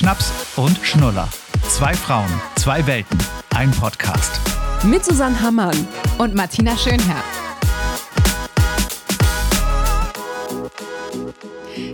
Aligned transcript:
Schnaps 0.00 0.32
und 0.56 0.78
Schnuller. 0.82 1.28
Zwei 1.68 1.92
Frauen, 1.92 2.30
zwei 2.56 2.86
Welten, 2.86 3.18
ein 3.54 3.70
Podcast. 3.70 4.40
Mit 4.82 5.04
Susanne 5.04 5.38
Hammann 5.42 5.76
und 6.16 6.34
Martina 6.34 6.74
Schönherr. 6.74 7.22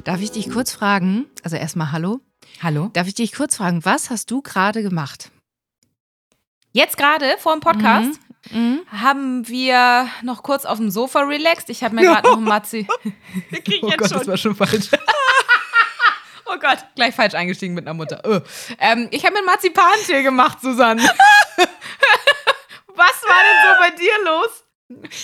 Darf 0.04 0.20
ich 0.20 0.30
dich 0.30 0.48
kurz 0.50 0.70
fragen? 0.70 1.26
Also 1.42 1.56
erstmal 1.56 1.90
Hallo. 1.90 2.20
Hallo. 2.62 2.90
Darf 2.92 3.08
ich 3.08 3.14
dich 3.14 3.32
kurz 3.32 3.56
fragen, 3.56 3.84
was 3.84 4.08
hast 4.08 4.30
du 4.30 4.40
gerade 4.40 4.84
gemacht? 4.84 5.32
Jetzt 6.70 6.96
gerade 6.96 7.24
vor 7.40 7.54
dem 7.54 7.60
Podcast 7.60 8.20
Mhm. 8.52 8.60
Mhm. 8.60 8.78
haben 9.02 9.48
wir 9.48 10.06
noch 10.22 10.44
kurz 10.44 10.64
auf 10.64 10.78
dem 10.78 10.92
Sofa 10.92 11.22
relaxed. 11.22 11.68
Ich 11.70 11.82
habe 11.82 11.96
mir 11.96 12.02
gerade 12.12 12.28
noch 12.28 12.36
ein 12.36 12.44
Matzi. 12.44 12.86
Oh 13.82 13.90
Gott, 13.96 14.12
das 14.12 14.28
war 14.28 14.36
schon 14.36 14.54
falsch. 14.54 14.90
oh 16.48 16.58
Gott, 16.60 16.78
gleich 16.94 17.14
falsch 17.14 17.34
eingestiegen 17.34 17.74
mit 17.74 17.86
einer 17.86 17.94
Mutter. 17.94 18.22
Öh. 18.26 18.40
Ähm, 18.78 19.08
ich 19.10 19.24
habe 19.24 19.34
mir 19.34 19.38
einen 19.38 19.46
Marzipantee 19.46 20.22
gemacht, 20.22 20.60
Susanne. 20.60 21.02
Was 22.88 23.22
war 23.22 23.42
denn 23.42 23.62
so 23.62 23.74
bei 23.80 23.90
dir 23.90 24.12
los? 24.24 24.64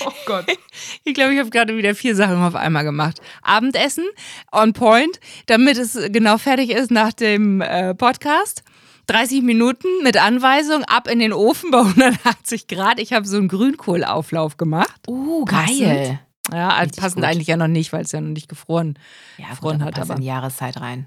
Oh 0.04 0.12
Gott. 0.26 0.46
Ich 1.04 1.14
glaube, 1.14 1.34
ich 1.34 1.40
habe 1.40 1.50
gerade 1.50 1.76
wieder 1.76 1.94
vier 1.94 2.14
Sachen 2.14 2.42
auf 2.42 2.54
einmal 2.54 2.84
gemacht. 2.84 3.20
Abendessen, 3.42 4.04
on 4.52 4.72
point, 4.72 5.18
damit 5.46 5.76
es 5.76 5.98
genau 6.10 6.38
fertig 6.38 6.70
ist 6.70 6.92
nach 6.92 7.12
dem 7.12 7.60
äh, 7.60 7.94
Podcast. 7.94 8.62
30 9.08 9.42
Minuten 9.42 9.88
mit 10.04 10.16
Anweisung 10.16 10.84
ab 10.84 11.08
in 11.08 11.18
den 11.18 11.32
Ofen 11.32 11.72
bei 11.72 11.80
180 11.80 12.68
Grad. 12.68 13.00
Ich 13.00 13.12
habe 13.12 13.26
so 13.26 13.36
einen 13.36 13.48
Grünkohlauflauf 13.48 14.56
gemacht. 14.56 15.08
Uh, 15.08 15.44
Passend. 15.44 16.20
Ja, 16.52 16.68
also 16.70 16.82
Richtig 16.82 17.00
passend 17.02 17.22
gut. 17.22 17.30
eigentlich 17.30 17.48
ja 17.48 17.56
noch 17.56 17.68
nicht, 17.68 17.92
weil 17.92 18.02
es 18.04 18.12
ja 18.12 18.20
noch 18.20 18.28
nicht 18.30 18.48
gefroren. 18.48 18.98
Ja, 19.38 19.50
Gefroren 19.50 19.78
gut, 19.78 19.86
hat, 19.86 19.94
passt 19.94 20.10
aber- 20.10 20.18
in 20.20 20.24
Jahreszeit 20.24 20.80
rein. 20.80 21.06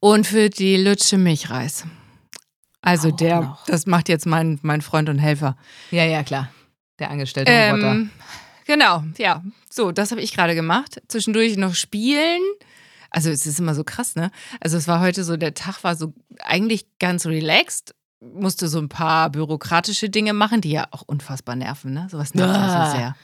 Und 0.00 0.26
für 0.26 0.48
die 0.50 0.76
Lütsche 0.76 1.18
Milchreis. 1.18 1.84
Also 2.80 3.08
Auch 3.10 3.16
der, 3.16 3.40
noch. 3.40 3.64
das 3.66 3.86
macht 3.86 4.08
jetzt 4.08 4.24
mein, 4.26 4.58
mein 4.62 4.80
Freund 4.82 5.08
und 5.08 5.18
Helfer. 5.18 5.56
Ja, 5.90 6.04
ja, 6.04 6.22
klar. 6.22 6.48
Der 6.98 7.10
angestellte 7.10 7.50
Roboter. 7.52 7.90
Ähm, 7.92 8.10
genau, 8.66 9.02
ja. 9.18 9.42
So, 9.70 9.92
das 9.92 10.10
habe 10.10 10.20
ich 10.20 10.32
gerade 10.34 10.54
gemacht. 10.54 11.00
Zwischendurch 11.08 11.56
noch 11.56 11.74
spielen. 11.74 12.40
Also 13.10 13.30
es 13.30 13.46
ist 13.46 13.58
immer 13.58 13.74
so 13.74 13.84
krass, 13.84 14.14
ne? 14.16 14.30
Also 14.60 14.76
es 14.76 14.86
war 14.86 15.00
heute 15.00 15.24
so, 15.24 15.36
der 15.36 15.54
Tag 15.54 15.82
war 15.82 15.96
so 15.96 16.12
eigentlich 16.40 16.86
ganz 16.98 17.26
relaxed. 17.26 17.94
Musste 18.20 18.68
so 18.68 18.78
ein 18.78 18.88
paar 18.88 19.30
bürokratische 19.30 20.10
Dinge 20.10 20.32
machen, 20.32 20.60
die 20.60 20.70
ja 20.72 20.86
auch 20.90 21.02
unfassbar 21.02 21.56
nerven, 21.56 21.92
ne? 21.94 22.08
Sowas 22.10 22.34
nervt 22.34 22.54
Ah. 22.54 22.66
ja 22.66 22.90
so 22.90 22.96
sehr. 22.96 23.16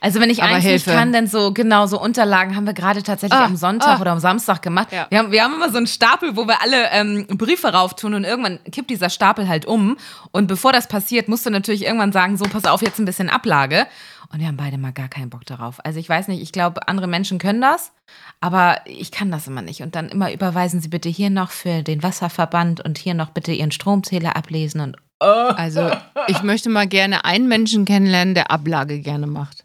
Also 0.00 0.20
wenn 0.20 0.30
ich 0.30 0.42
Aber 0.42 0.54
eins 0.54 0.64
Hilfe. 0.64 0.90
nicht 0.90 0.98
kann, 0.98 1.12
dann 1.12 1.26
so 1.26 1.52
genau 1.52 1.86
so 1.86 2.00
Unterlagen 2.00 2.54
haben 2.56 2.66
wir 2.66 2.72
gerade 2.74 3.02
tatsächlich 3.02 3.38
Ah, 3.38 3.46
am 3.46 3.56
Sonntag 3.56 3.98
ah. 3.98 4.00
oder 4.00 4.12
am 4.12 4.20
Samstag 4.20 4.62
gemacht. 4.62 4.92
Ja. 4.92 5.06
Wir, 5.10 5.18
haben, 5.18 5.32
wir 5.32 5.42
haben 5.42 5.54
immer 5.54 5.70
so 5.70 5.76
einen 5.78 5.86
Stapel, 5.86 6.36
wo 6.36 6.46
wir 6.46 6.62
alle 6.62 6.90
ähm, 6.92 7.26
Briefe 7.28 7.68
rauftun 7.72 8.14
und 8.14 8.24
irgendwann 8.24 8.60
kippt 8.70 8.90
dieser 8.90 9.10
Stapel 9.10 9.48
halt 9.48 9.66
um. 9.66 9.96
Und 10.30 10.46
bevor 10.46 10.72
das 10.72 10.88
passiert, 10.88 11.28
musst 11.28 11.46
du 11.46 11.50
natürlich 11.50 11.84
irgendwann 11.84 12.12
sagen, 12.12 12.36
so 12.36 12.44
pass 12.44 12.64
auf, 12.64 12.82
jetzt 12.82 12.98
ein 12.98 13.04
bisschen 13.04 13.28
Ablage. 13.28 13.86
Und 14.32 14.40
wir 14.40 14.46
haben 14.46 14.58
beide 14.58 14.76
mal 14.76 14.92
gar 14.92 15.08
keinen 15.08 15.30
Bock 15.30 15.46
darauf. 15.46 15.84
Also 15.84 15.98
ich 15.98 16.08
weiß 16.08 16.28
nicht, 16.28 16.42
ich 16.42 16.52
glaube, 16.52 16.86
andere 16.86 17.06
Menschen 17.06 17.38
können 17.38 17.62
das, 17.62 17.92
aber 18.40 18.76
ich 18.84 19.10
kann 19.10 19.30
das 19.30 19.46
immer 19.46 19.62
nicht. 19.62 19.82
Und 19.82 19.94
dann 19.94 20.10
immer 20.10 20.30
überweisen 20.32 20.80
Sie 20.82 20.88
bitte 20.88 21.08
hier 21.08 21.30
noch 21.30 21.50
für 21.50 21.82
den 21.82 22.02
Wasserverband 22.02 22.84
und 22.84 22.98
hier 22.98 23.14
noch 23.14 23.30
bitte 23.30 23.52
Ihren 23.52 23.70
Stromzähler 23.72 24.36
ablesen 24.36 24.80
und 24.82 24.96
Also 25.20 25.90
ich 26.28 26.42
möchte 26.42 26.68
mal 26.68 26.86
gerne 26.86 27.24
einen 27.24 27.48
Menschen 27.48 27.84
kennenlernen, 27.86 28.34
der 28.34 28.50
Ablage 28.50 29.00
gerne 29.00 29.26
macht. 29.26 29.64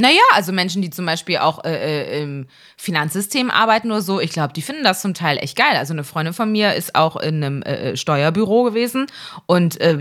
Naja, 0.00 0.20
also 0.32 0.52
Menschen, 0.52 0.82
die 0.82 0.90
zum 0.90 1.06
Beispiel 1.06 1.38
auch 1.38 1.64
äh, 1.64 1.70
äh, 2.18 2.22
im 2.22 2.46
Finanzsystem 2.76 3.50
arbeiten 3.50 3.90
oder 3.90 4.02
so, 4.02 4.20
ich 4.20 4.30
glaube, 4.32 4.52
die 4.52 4.62
finden 4.62 4.82
das 4.84 5.02
zum 5.02 5.14
Teil 5.14 5.36
echt 5.38 5.56
geil. 5.56 5.76
Also 5.76 5.92
eine 5.92 6.04
Freundin 6.04 6.34
von 6.34 6.50
mir 6.50 6.74
ist 6.74 6.94
auch 6.94 7.16
in 7.16 7.36
einem 7.44 7.62
äh, 7.62 7.96
Steuerbüro 7.96 8.64
gewesen 8.64 9.06
und 9.46 9.80
äh, 9.80 9.98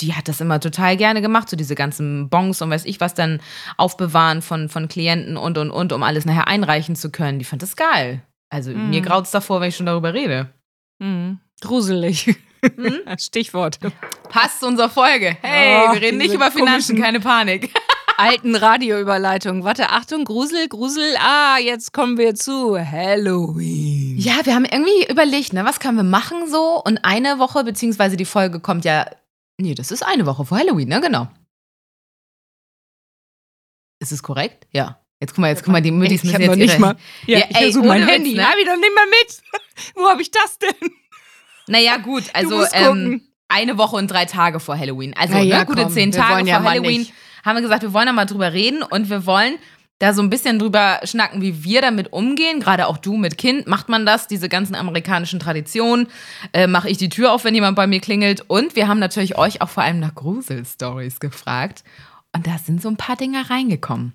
die 0.00 0.12
hat 0.14 0.28
das 0.28 0.40
immer 0.42 0.60
total 0.60 0.96
gerne 0.98 1.22
gemacht, 1.22 1.48
so 1.48 1.56
diese 1.56 1.74
ganzen 1.74 2.28
Bons 2.28 2.60
und 2.60 2.68
weiß 2.70 2.84
ich 2.84 3.00
was 3.00 3.14
dann 3.14 3.40
aufbewahren 3.78 4.42
von, 4.42 4.68
von 4.68 4.88
Klienten 4.88 5.36
und 5.38 5.56
und 5.56 5.70
und, 5.70 5.92
um 5.92 6.02
alles 6.02 6.26
nachher 6.26 6.48
einreichen 6.48 6.96
zu 6.96 7.10
können. 7.10 7.38
Die 7.38 7.44
fand 7.46 7.62
das 7.62 7.76
geil. 7.76 8.22
Also 8.50 8.72
Mhm. 8.72 8.90
mir 8.90 9.00
graut 9.00 9.24
es 9.24 9.30
davor, 9.30 9.60
wenn 9.60 9.70
ich 9.70 9.76
schon 9.76 9.86
darüber 9.86 10.12
rede. 10.12 10.50
Mhm. 10.98 11.38
Gruselig. 11.62 12.34
Mhm. 12.76 12.98
Stichwort. 13.18 13.78
Passt 14.28 14.60
zu 14.60 14.66
unserer 14.66 14.90
Folge. 14.90 15.36
Hey, 15.40 15.86
Oh, 15.88 15.94
wir 15.94 16.00
reden 16.02 16.18
nicht 16.18 16.34
über 16.34 16.50
Finanzen, 16.50 17.00
keine 17.00 17.20
Panik. 17.20 17.70
Alten 18.16 18.54
Radioüberleitung. 18.56 19.64
Warte, 19.64 19.90
Achtung, 19.90 20.24
Grusel, 20.24 20.68
Grusel. 20.68 21.16
Ah, 21.18 21.58
jetzt 21.58 21.92
kommen 21.92 22.16
wir 22.18 22.34
zu 22.34 22.78
Halloween. 22.78 24.16
Ja, 24.18 24.34
wir 24.44 24.54
haben 24.54 24.64
irgendwie 24.64 25.06
überlegt, 25.10 25.52
ne, 25.52 25.64
was 25.64 25.80
können 25.80 25.96
wir 25.96 26.02
machen 26.04 26.48
so? 26.48 26.82
Und 26.84 26.98
eine 27.04 27.38
Woche, 27.38 27.64
beziehungsweise 27.64 28.16
die 28.16 28.24
Folge 28.24 28.60
kommt 28.60 28.84
ja. 28.84 29.06
Nee, 29.58 29.74
das 29.74 29.90
ist 29.90 30.02
eine 30.04 30.26
Woche 30.26 30.44
vor 30.44 30.58
Halloween, 30.58 30.88
ne? 30.88 31.00
Genau. 31.00 31.28
Ist 34.00 34.12
es 34.12 34.22
korrekt? 34.22 34.66
Ja. 34.72 35.00
Jetzt 35.20 35.30
guck 35.30 35.38
mal, 35.38 35.48
jetzt 35.48 35.64
guck 35.64 35.72
mal, 35.72 35.80
die 35.80 35.90
Müttis 35.90 36.22
ich 36.22 36.24
müssen 36.24 36.40
jetzt 36.42 36.50
noch 36.50 36.56
nicht 36.56 36.78
mal. 36.78 36.96
Ja, 37.26 37.38
Ja, 37.38 37.44
ich 37.48 37.56
ey, 37.56 37.62
versuche 37.64 37.86
mein 37.86 38.02
ohne 38.02 38.06
Witz, 38.06 38.14
Handy. 38.16 38.34
ne? 38.34 38.46
Hab 38.46 38.58
ich 38.58 38.66
doch 38.66 38.76
nicht 38.76 38.94
mal 38.94 39.06
mit. 39.06 39.42
Wo 39.94 40.08
habe 40.08 40.20
ich 40.20 40.30
das 40.30 40.58
denn? 40.58 40.90
Naja, 41.68 41.96
gut, 41.96 42.24
also 42.34 42.64
ähm, 42.72 43.22
eine 43.48 43.78
Woche 43.78 43.96
und 43.96 44.08
drei 44.08 44.26
Tage 44.26 44.60
vor 44.60 44.78
Halloween. 44.78 45.14
Also 45.16 45.38
ja, 45.38 45.60
ne, 45.60 45.66
gute 45.66 45.84
komm, 45.84 45.92
zehn 45.92 46.12
Tage 46.12 46.40
vor 46.40 46.46
ja 46.48 46.62
Halloween. 46.62 47.08
Haben 47.46 47.56
wir 47.56 47.62
gesagt, 47.62 47.82
wir 47.82 47.92
wollen 47.94 48.06
da 48.06 48.12
mal 48.12 48.26
drüber 48.26 48.52
reden 48.52 48.82
und 48.82 49.08
wir 49.08 49.24
wollen 49.24 49.54
da 49.98 50.12
so 50.12 50.20
ein 50.20 50.28
bisschen 50.28 50.58
drüber 50.58 51.00
schnacken, 51.04 51.40
wie 51.40 51.64
wir 51.64 51.80
damit 51.80 52.12
umgehen. 52.12 52.60
Gerade 52.60 52.86
auch 52.86 52.98
du 52.98 53.16
mit 53.16 53.38
Kind. 53.38 53.66
Macht 53.66 53.88
man 53.88 54.04
das? 54.04 54.28
Diese 54.28 54.48
ganzen 54.50 54.74
amerikanischen 54.74 55.40
Traditionen. 55.40 56.08
Äh, 56.52 56.66
Mache 56.66 56.90
ich 56.90 56.98
die 56.98 57.08
Tür 57.08 57.32
auf, 57.32 57.44
wenn 57.44 57.54
jemand 57.54 57.76
bei 57.76 57.86
mir 57.86 58.00
klingelt. 58.00 58.42
Und 58.48 58.76
wir 58.76 58.88
haben 58.88 58.98
natürlich 58.98 59.38
euch 59.38 59.62
auch 59.62 59.70
vor 59.70 59.82
allem 59.84 60.00
nach 60.00 60.14
Grusel-Stories 60.14 61.18
gefragt. 61.18 61.82
Und 62.34 62.46
da 62.46 62.58
sind 62.58 62.82
so 62.82 62.88
ein 62.88 62.98
paar 62.98 63.16
Dinger 63.16 63.48
reingekommen. 63.48 64.12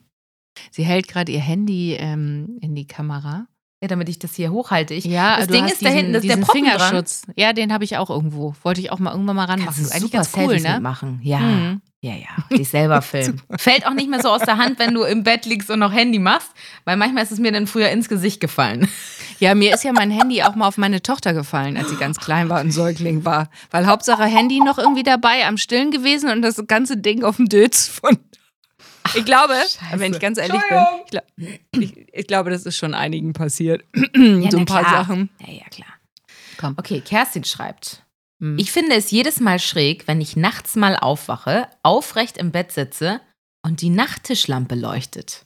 Sie 0.69 0.83
hält 0.83 1.07
gerade 1.07 1.31
ihr 1.31 1.39
Handy 1.39 1.93
ähm, 1.93 2.59
in 2.61 2.75
die 2.75 2.85
Kamera. 2.85 3.47
Ja, 3.81 3.87
damit 3.87 4.09
ich 4.09 4.19
das 4.19 4.35
hier 4.35 4.51
hochhalte. 4.51 4.93
Ich, 4.93 5.05
Ja, 5.05 5.37
das 5.37 5.47
Ding 5.47 5.65
ist 5.65 5.83
da 5.83 5.89
hinten, 5.89 6.13
das 6.13 6.21
ist 6.21 6.29
der 6.29 6.35
diesen 6.35 6.45
Proppen 6.45 6.65
dran. 6.65 6.79
Fingerschutz. 6.79 7.23
Ja, 7.35 7.53
den 7.53 7.73
habe 7.73 7.83
ich 7.83 7.97
auch 7.97 8.11
irgendwo. 8.11 8.53
Wollte 8.61 8.79
ich 8.81 8.91
auch 8.91 8.99
mal 8.99 9.09
irgendwann 9.11 9.37
mal 9.37 9.45
ranmachen. 9.45 9.65
Kannst 9.65 9.79
du 9.79 9.83
Ist 9.85 9.91
eigentlich 9.93 10.11
super 10.11 10.17
ganz 10.17 10.37
cool, 10.37 10.59
ne? 10.59 10.73
mitmachen. 10.75 11.19
Ja. 11.23 11.39
Mhm. 11.39 11.81
Ja, 12.03 12.13
ja, 12.15 12.57
dich 12.57 12.67
selber 12.67 13.01
filmen. 13.03 13.41
Fällt 13.57 13.85
auch 13.85 13.93
nicht 13.93 14.09
mehr 14.09 14.21
so 14.21 14.29
aus 14.29 14.41
der 14.41 14.57
Hand, 14.57 14.79
wenn 14.79 14.95
du 14.95 15.03
im 15.03 15.21
Bett 15.21 15.45
liegst 15.45 15.69
und 15.69 15.79
noch 15.79 15.93
Handy 15.93 16.17
machst, 16.17 16.49
weil 16.83 16.97
manchmal 16.97 17.23
ist 17.23 17.31
es 17.31 17.37
mir 17.37 17.51
dann 17.51 17.67
früher 17.67 17.89
ins 17.89 18.09
Gesicht 18.09 18.39
gefallen. 18.39 18.87
Ja, 19.39 19.53
mir 19.53 19.73
ist 19.75 19.83
ja 19.83 19.93
mein 19.93 20.09
Handy 20.09 20.41
auch 20.41 20.55
mal 20.55 20.67
auf 20.67 20.77
meine 20.77 21.03
Tochter 21.03 21.33
gefallen, 21.33 21.77
als 21.77 21.89
sie 21.89 21.97
ganz 21.97 22.19
klein 22.19 22.49
war 22.49 22.61
und 22.61 22.71
Säugling 22.71 23.23
war. 23.23 23.49
Weil 23.69 23.85
Hauptsache 23.85 24.23
Handy 24.23 24.59
noch 24.59 24.79
irgendwie 24.79 25.03
dabei, 25.03 25.45
am 25.45 25.57
Stillen 25.57 25.91
gewesen 25.91 26.31
und 26.31 26.41
das 26.41 26.61
ganze 26.67 26.97
Ding 26.97 27.23
auf 27.23 27.35
dem 27.35 27.47
Dötz 27.47 27.87
von. 27.87 28.17
Ich 29.13 29.25
glaube, 29.25 29.53
wenn 29.95 30.13
ich 30.13 30.19
ganz 30.19 30.39
ehrlich 30.39 30.61
bin, 30.69 30.79
ich, 31.05 31.11
glaub, 31.11 31.23
ich, 31.71 32.07
ich 32.13 32.27
glaube, 32.27 32.49
das 32.49 32.65
ist 32.65 32.77
schon 32.77 32.95
einigen 32.95 33.33
passiert. 33.33 33.83
so 33.95 34.01
na 34.13 34.47
ein 34.57 34.65
paar 34.65 34.83
klar. 34.83 35.05
Sachen. 35.05 35.29
Ja, 35.45 35.53
ja, 35.53 35.65
klar. 35.69 35.89
Komm. 36.57 36.75
Okay, 36.77 37.01
Kerstin 37.01 37.43
schreibt. 37.43 38.03
Hm. 38.41 38.57
Ich 38.57 38.71
finde 38.71 38.95
es 38.95 39.11
jedes 39.11 39.39
Mal 39.39 39.59
schräg, 39.59 40.07
wenn 40.07 40.19
ich 40.19 40.35
nachts 40.35 40.75
mal 40.75 40.97
aufwache, 40.97 41.67
aufrecht 41.83 42.37
im 42.37 42.51
Bett 42.51 42.71
sitze 42.71 43.21
und 43.63 43.81
die 43.81 43.89
Nachttischlampe 43.89 44.75
leuchtet. 44.75 45.45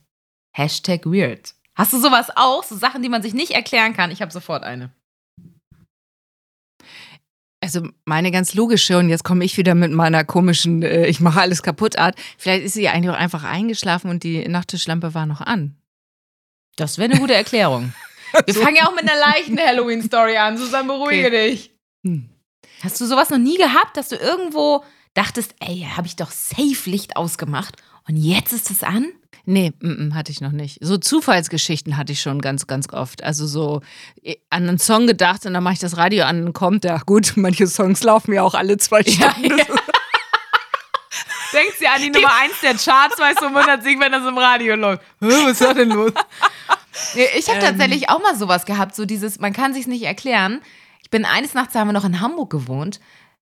Hashtag 0.55 1.05
weird. 1.05 1.53
Hast 1.75 1.91
du 1.91 1.99
sowas 1.99 2.29
auch? 2.35 2.63
So 2.63 2.77
Sachen, 2.77 3.01
die 3.01 3.09
man 3.09 3.21
sich 3.21 3.33
nicht 3.33 3.51
erklären 3.51 3.93
kann? 3.93 4.11
Ich 4.11 4.21
habe 4.21 4.31
sofort 4.31 4.63
eine. 4.63 4.91
Also 7.61 7.89
meine 8.05 8.31
ganz 8.31 8.53
logische, 8.53 8.97
und 8.97 9.09
jetzt 9.09 9.23
komme 9.23 9.43
ich 9.43 9.57
wieder 9.57 9.75
mit 9.75 9.91
meiner 9.91 10.23
komischen, 10.23 10.83
äh, 10.83 11.07
ich 11.07 11.19
mache 11.19 11.41
alles 11.41 11.63
kaputt 11.63 11.97
Art. 11.97 12.15
Vielleicht 12.37 12.63
ist 12.63 12.73
sie 12.73 12.87
eigentlich 12.87 13.09
auch 13.09 13.19
einfach 13.19 13.43
eingeschlafen 13.43 14.09
und 14.09 14.23
die 14.23 14.47
Nachttischlampe 14.47 15.13
war 15.13 15.25
noch 15.25 15.41
an. 15.41 15.75
Das 16.77 16.97
wäre 16.97 17.11
eine 17.11 17.19
gute 17.19 17.33
Erklärung. 17.33 17.93
Wir 18.45 18.53
fangen 18.53 18.75
ja 18.75 18.87
auch 18.87 18.95
mit 18.95 19.03
einer 19.03 19.19
leichten 19.19 19.57
Halloween-Story 19.57 20.37
an. 20.37 20.57
Susanne, 20.57 20.87
beruhige 20.87 21.31
dich. 21.31 21.71
Hm. 22.05 22.29
Hast 22.85 23.01
du 23.01 23.05
sowas 23.05 23.29
noch 23.29 23.37
nie 23.39 23.57
gehabt, 23.57 23.97
dass 23.97 24.09
du 24.09 24.15
irgendwo 24.15 24.83
dachtest, 25.15 25.55
ey, 25.59 25.87
habe 25.95 26.07
ich 26.07 26.15
doch 26.15 26.31
safe 26.31 26.89
Licht 26.89 27.17
ausgemacht 27.17 27.75
und 28.07 28.15
jetzt 28.15 28.53
ist 28.53 28.69
es 28.71 28.83
an? 28.83 29.07
Nee, 29.47 29.73
mm, 29.79 30.07
mm, 30.07 30.15
hatte 30.15 30.31
ich 30.31 30.41
noch 30.41 30.51
nicht. 30.51 30.79
So 30.81 30.97
Zufallsgeschichten 30.97 31.97
hatte 31.97 32.13
ich 32.13 32.21
schon 32.21 32.41
ganz, 32.41 32.65
ganz 32.67 32.91
oft. 32.91 33.23
Also 33.23 33.45
so 33.45 33.81
äh, 34.23 34.35
an 34.49 34.67
einen 34.67 34.79
Song 34.79 35.05
gedacht 35.07 35.45
und 35.45 35.53
dann 35.53 35.63
mache 35.63 35.73
ich 35.75 35.79
das 35.79 35.97
Radio 35.97 36.25
an 36.25 36.45
und 36.45 36.53
kommt 36.53 36.83
der. 36.83 36.99
Gut, 37.05 37.33
manche 37.37 37.67
Songs 37.67 38.01
laufen 38.03 38.33
ja 38.33 38.41
auch 38.43 38.53
alle 38.55 38.77
zwei 38.77 39.01
Stunden. 39.03 39.49
Das 39.49 39.59
ist- 39.67 39.69
Denkt 41.53 41.75
sie 41.79 41.87
an 41.87 42.01
die 42.01 42.09
Nummer 42.09 42.33
1 42.41 42.53
der 42.61 42.73
Charts, 42.73 43.17
weißt 43.17 43.39
du, 43.41 43.45
und 43.45 43.53
wundert 43.55 43.81
sich, 43.83 43.97
wenn 43.99 44.11
das 44.11 44.27
im 44.27 44.37
Radio 44.37 44.75
läuft. 44.75 45.03
Was 45.21 45.51
ist 45.51 45.61
da 45.61 45.73
denn 45.73 45.89
los? 45.89 46.11
Ich 47.37 47.47
habe 47.49 47.59
tatsächlich 47.59 48.09
auch 48.09 48.21
mal 48.21 48.35
sowas 48.35 48.65
gehabt, 48.65 48.93
so 48.95 49.05
dieses, 49.05 49.39
man 49.39 49.53
kann 49.53 49.73
sich's 49.73 49.87
nicht 49.87 50.03
erklären. 50.03 50.61
Bin 51.15 51.23
eines 51.23 51.53
Nachts, 51.53 51.71
da 51.71 51.79
haben 51.79 51.87
wir 51.87 51.93
noch 51.93 52.03
in 52.03 52.19
Hamburg 52.19 52.49
gewohnt, 52.49 52.99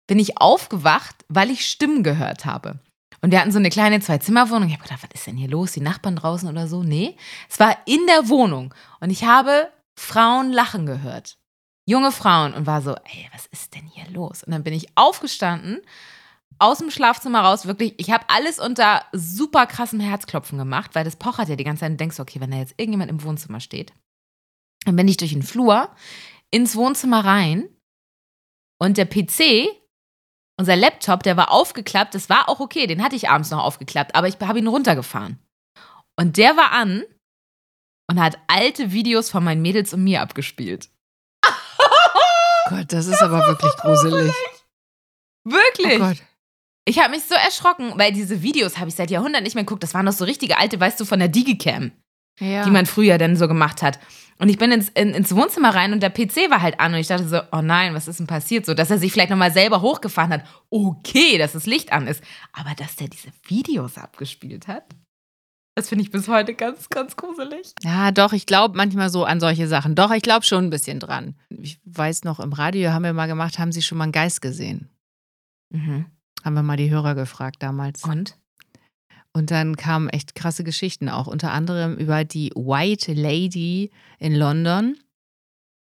bin 0.08 0.18
ich 0.18 0.38
aufgewacht, 0.38 1.24
weil 1.28 1.50
ich 1.50 1.64
Stimmen 1.64 2.02
gehört 2.02 2.44
habe. 2.44 2.80
Und 3.22 3.30
wir 3.30 3.38
hatten 3.38 3.52
so 3.52 3.60
eine 3.60 3.70
kleine 3.70 4.00
Zwei-Zimmer-Wohnung. 4.00 4.68
Ich 4.68 4.74
habe 4.74 4.82
gedacht, 4.82 5.04
was 5.04 5.14
ist 5.14 5.28
denn 5.28 5.36
hier 5.36 5.48
los? 5.48 5.70
Die 5.70 5.80
Nachbarn 5.80 6.16
draußen 6.16 6.48
oder 6.48 6.66
so? 6.66 6.82
Nee, 6.82 7.16
es 7.48 7.60
war 7.60 7.76
in 7.86 8.04
der 8.08 8.28
Wohnung. 8.28 8.74
Und 8.98 9.10
ich 9.10 9.22
habe 9.22 9.70
Frauen 9.94 10.50
lachen 10.50 10.84
gehört. 10.84 11.38
junge 11.90 12.12
Frauen 12.12 12.54
und 12.54 12.66
war 12.66 12.82
so, 12.82 12.94
ey, 12.94 13.28
was 13.32 13.46
ist 13.46 13.74
denn 13.74 13.86
hier 13.86 14.08
los? 14.10 14.44
Und 14.44 14.52
dann 14.52 14.62
bin 14.62 14.74
ich 14.74 14.86
aufgestanden, 14.94 15.80
aus 16.58 16.78
dem 16.78 16.90
Schlafzimmer 16.90 17.40
raus, 17.40 17.66
wirklich, 17.66 17.94
ich 17.98 18.10
habe 18.10 18.24
alles 18.28 18.58
unter 18.58 19.02
super 19.12 19.66
krassem 19.66 19.98
Herzklopfen 19.98 20.58
gemacht, 20.58 20.94
weil 20.94 21.04
das 21.04 21.16
pochert 21.16 21.48
ja 21.48 21.56
die 21.56 21.64
ganze 21.64 21.80
Zeit 21.80 21.92
und 21.92 22.00
denkst, 22.00 22.20
okay, 22.20 22.40
wenn 22.40 22.50
da 22.50 22.58
jetzt 22.58 22.74
irgendjemand 22.76 23.10
im 23.10 23.22
Wohnzimmer 23.22 23.60
steht, 23.60 23.92
dann 24.84 24.96
bin 24.96 25.08
ich 25.08 25.16
durch 25.16 25.32
den 25.32 25.42
Flur 25.42 25.88
ins 26.50 26.76
Wohnzimmer 26.76 27.24
rein 27.24 27.68
und 28.80 28.96
der 28.98 29.06
PC, 29.06 29.68
unser 30.58 30.76
Laptop, 30.76 31.22
der 31.22 31.36
war 31.36 31.50
aufgeklappt, 31.50 32.14
das 32.14 32.28
war 32.28 32.48
auch 32.48 32.60
okay, 32.60 32.86
den 32.86 33.02
hatte 33.02 33.16
ich 33.16 33.28
abends 33.28 33.50
noch 33.50 33.62
aufgeklappt, 33.62 34.14
aber 34.14 34.28
ich 34.28 34.38
habe 34.40 34.58
ihn 34.58 34.66
runtergefahren. 34.66 35.38
Und 36.18 36.36
der 36.36 36.56
war 36.56 36.72
an 36.72 37.04
und 38.10 38.20
hat 38.20 38.38
alte 38.48 38.92
Videos 38.92 39.30
von 39.30 39.44
meinen 39.44 39.62
Mädels 39.62 39.94
und 39.94 40.04
mir 40.04 40.20
abgespielt. 40.20 40.90
Gott, 42.68 42.92
das 42.92 43.06
ist 43.06 43.22
aber 43.22 43.46
wirklich 43.46 43.72
gruselig. 43.76 44.34
Wirklich? 45.44 45.94
Oh 45.94 45.98
Gott. 45.98 46.22
Ich 46.86 46.98
habe 46.98 47.10
mich 47.10 47.24
so 47.24 47.34
erschrocken, 47.34 47.92
weil 47.96 48.12
diese 48.12 48.42
Videos 48.42 48.78
habe 48.78 48.88
ich 48.88 48.96
seit 48.96 49.10
Jahrhunderten 49.10 49.44
nicht 49.44 49.54
mehr 49.54 49.64
geguckt. 49.64 49.82
Das 49.82 49.94
waren 49.94 50.06
noch 50.06 50.12
so 50.12 50.24
richtige 50.24 50.58
alte, 50.58 50.80
weißt 50.80 50.98
du, 50.98 51.04
von 51.04 51.20
der 51.20 51.28
Digicam, 51.28 51.92
Ja. 52.38 52.64
die 52.64 52.70
man 52.70 52.86
früher 52.86 53.18
dann 53.18 53.36
so 53.36 53.48
gemacht 53.48 53.82
hat. 53.82 53.98
Und 54.38 54.48
ich 54.48 54.56
bin 54.56 54.72
ins, 54.72 54.88
in, 54.88 55.12
ins 55.12 55.34
Wohnzimmer 55.34 55.74
rein 55.74 55.92
und 55.92 56.02
der 56.02 56.08
PC 56.08 56.50
war 56.50 56.62
halt 56.62 56.80
an 56.80 56.94
und 56.94 57.00
ich 57.00 57.08
dachte 57.08 57.28
so, 57.28 57.40
oh 57.52 57.60
nein, 57.60 57.92
was 57.92 58.08
ist 58.08 58.20
denn 58.20 58.26
passiert? 58.26 58.64
So, 58.64 58.72
dass 58.72 58.90
er 58.90 58.96
sich 58.96 59.12
vielleicht 59.12 59.28
nochmal 59.28 59.52
selber 59.52 59.82
hochgefahren 59.82 60.32
hat. 60.32 60.44
Okay, 60.70 61.36
dass 61.36 61.52
das 61.52 61.66
Licht 61.66 61.92
an 61.92 62.06
ist. 62.06 62.24
Aber 62.52 62.74
dass 62.74 62.96
der 62.96 63.08
diese 63.08 63.28
Videos 63.46 63.98
abgespielt 63.98 64.66
hat, 64.66 64.84
das 65.76 65.88
finde 65.88 66.04
ich 66.04 66.10
bis 66.10 66.28
heute 66.28 66.54
ganz, 66.54 66.88
ganz 66.88 67.16
gruselig. 67.16 67.72
Ja, 67.82 68.10
doch, 68.10 68.32
ich 68.32 68.46
glaube 68.46 68.76
manchmal 68.76 69.08
so 69.10 69.24
an 69.24 69.40
solche 69.40 69.68
Sachen. 69.68 69.94
Doch, 69.94 70.10
ich 70.10 70.22
glaube 70.22 70.44
schon 70.44 70.64
ein 70.64 70.70
bisschen 70.70 71.00
dran. 71.00 71.36
Ich 71.48 71.78
weiß 71.84 72.24
noch, 72.24 72.40
im 72.40 72.52
Radio 72.52 72.92
haben 72.92 73.04
wir 73.04 73.12
mal 73.12 73.26
gemacht, 73.26 73.58
haben 73.58 73.72
Sie 73.72 73.82
schon 73.82 73.98
mal 73.98 74.04
einen 74.04 74.12
Geist 74.12 74.42
gesehen? 74.42 74.88
Mhm. 75.70 76.06
Haben 76.44 76.54
wir 76.54 76.62
mal 76.62 76.76
die 76.76 76.90
Hörer 76.90 77.14
gefragt 77.14 77.62
damals. 77.62 78.04
Und? 78.04 78.36
Und 79.32 79.50
dann 79.50 79.76
kamen 79.76 80.08
echt 80.08 80.34
krasse 80.34 80.64
Geschichten 80.64 81.08
auch, 81.08 81.26
unter 81.26 81.52
anderem 81.52 81.96
über 81.96 82.24
die 82.24 82.50
White 82.54 83.12
Lady 83.12 83.90
in 84.18 84.34
London. 84.34 84.96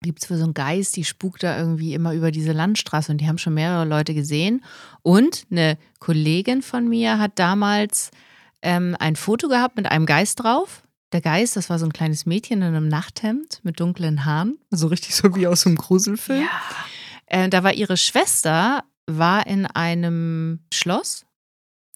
Gibt 0.03 0.21
es 0.21 0.27
für 0.27 0.37
so 0.37 0.43
einen 0.43 0.53
Geist, 0.53 0.95
die 0.95 1.03
spukt 1.03 1.43
da 1.43 1.57
irgendwie 1.57 1.93
immer 1.93 2.13
über 2.13 2.31
diese 2.31 2.53
Landstraße 2.53 3.11
und 3.11 3.19
die 3.19 3.27
haben 3.27 3.37
schon 3.37 3.53
mehrere 3.53 3.85
Leute 3.85 4.13
gesehen. 4.13 4.63
Und 5.01 5.45
eine 5.51 5.77
Kollegin 5.99 6.61
von 6.61 6.87
mir 6.87 7.19
hat 7.19 7.37
damals 7.37 8.11
ähm, 8.61 8.95
ein 8.99 9.15
Foto 9.15 9.47
gehabt 9.47 9.75
mit 9.75 9.89
einem 9.89 10.05
Geist 10.05 10.39
drauf. 10.39 10.83
Der 11.11 11.21
Geist, 11.21 11.55
das 11.55 11.69
war 11.69 11.77
so 11.77 11.85
ein 11.85 11.93
kleines 11.93 12.25
Mädchen 12.25 12.61
in 12.61 12.67
einem 12.69 12.87
Nachthemd 12.87 13.59
mit 13.63 13.79
dunklen 13.79 14.23
Haaren, 14.25 14.57
so 14.69 14.87
richtig 14.87 15.15
so 15.15 15.35
wie 15.35 15.45
aus 15.45 15.65
einem 15.65 15.75
Gruselfilm. 15.75 16.47
Äh, 17.25 17.49
da 17.49 17.63
war 17.63 17.73
ihre 17.73 17.97
Schwester, 17.97 18.83
war 19.07 19.45
in 19.45 19.65
einem 19.65 20.59
Schloss. 20.73 21.25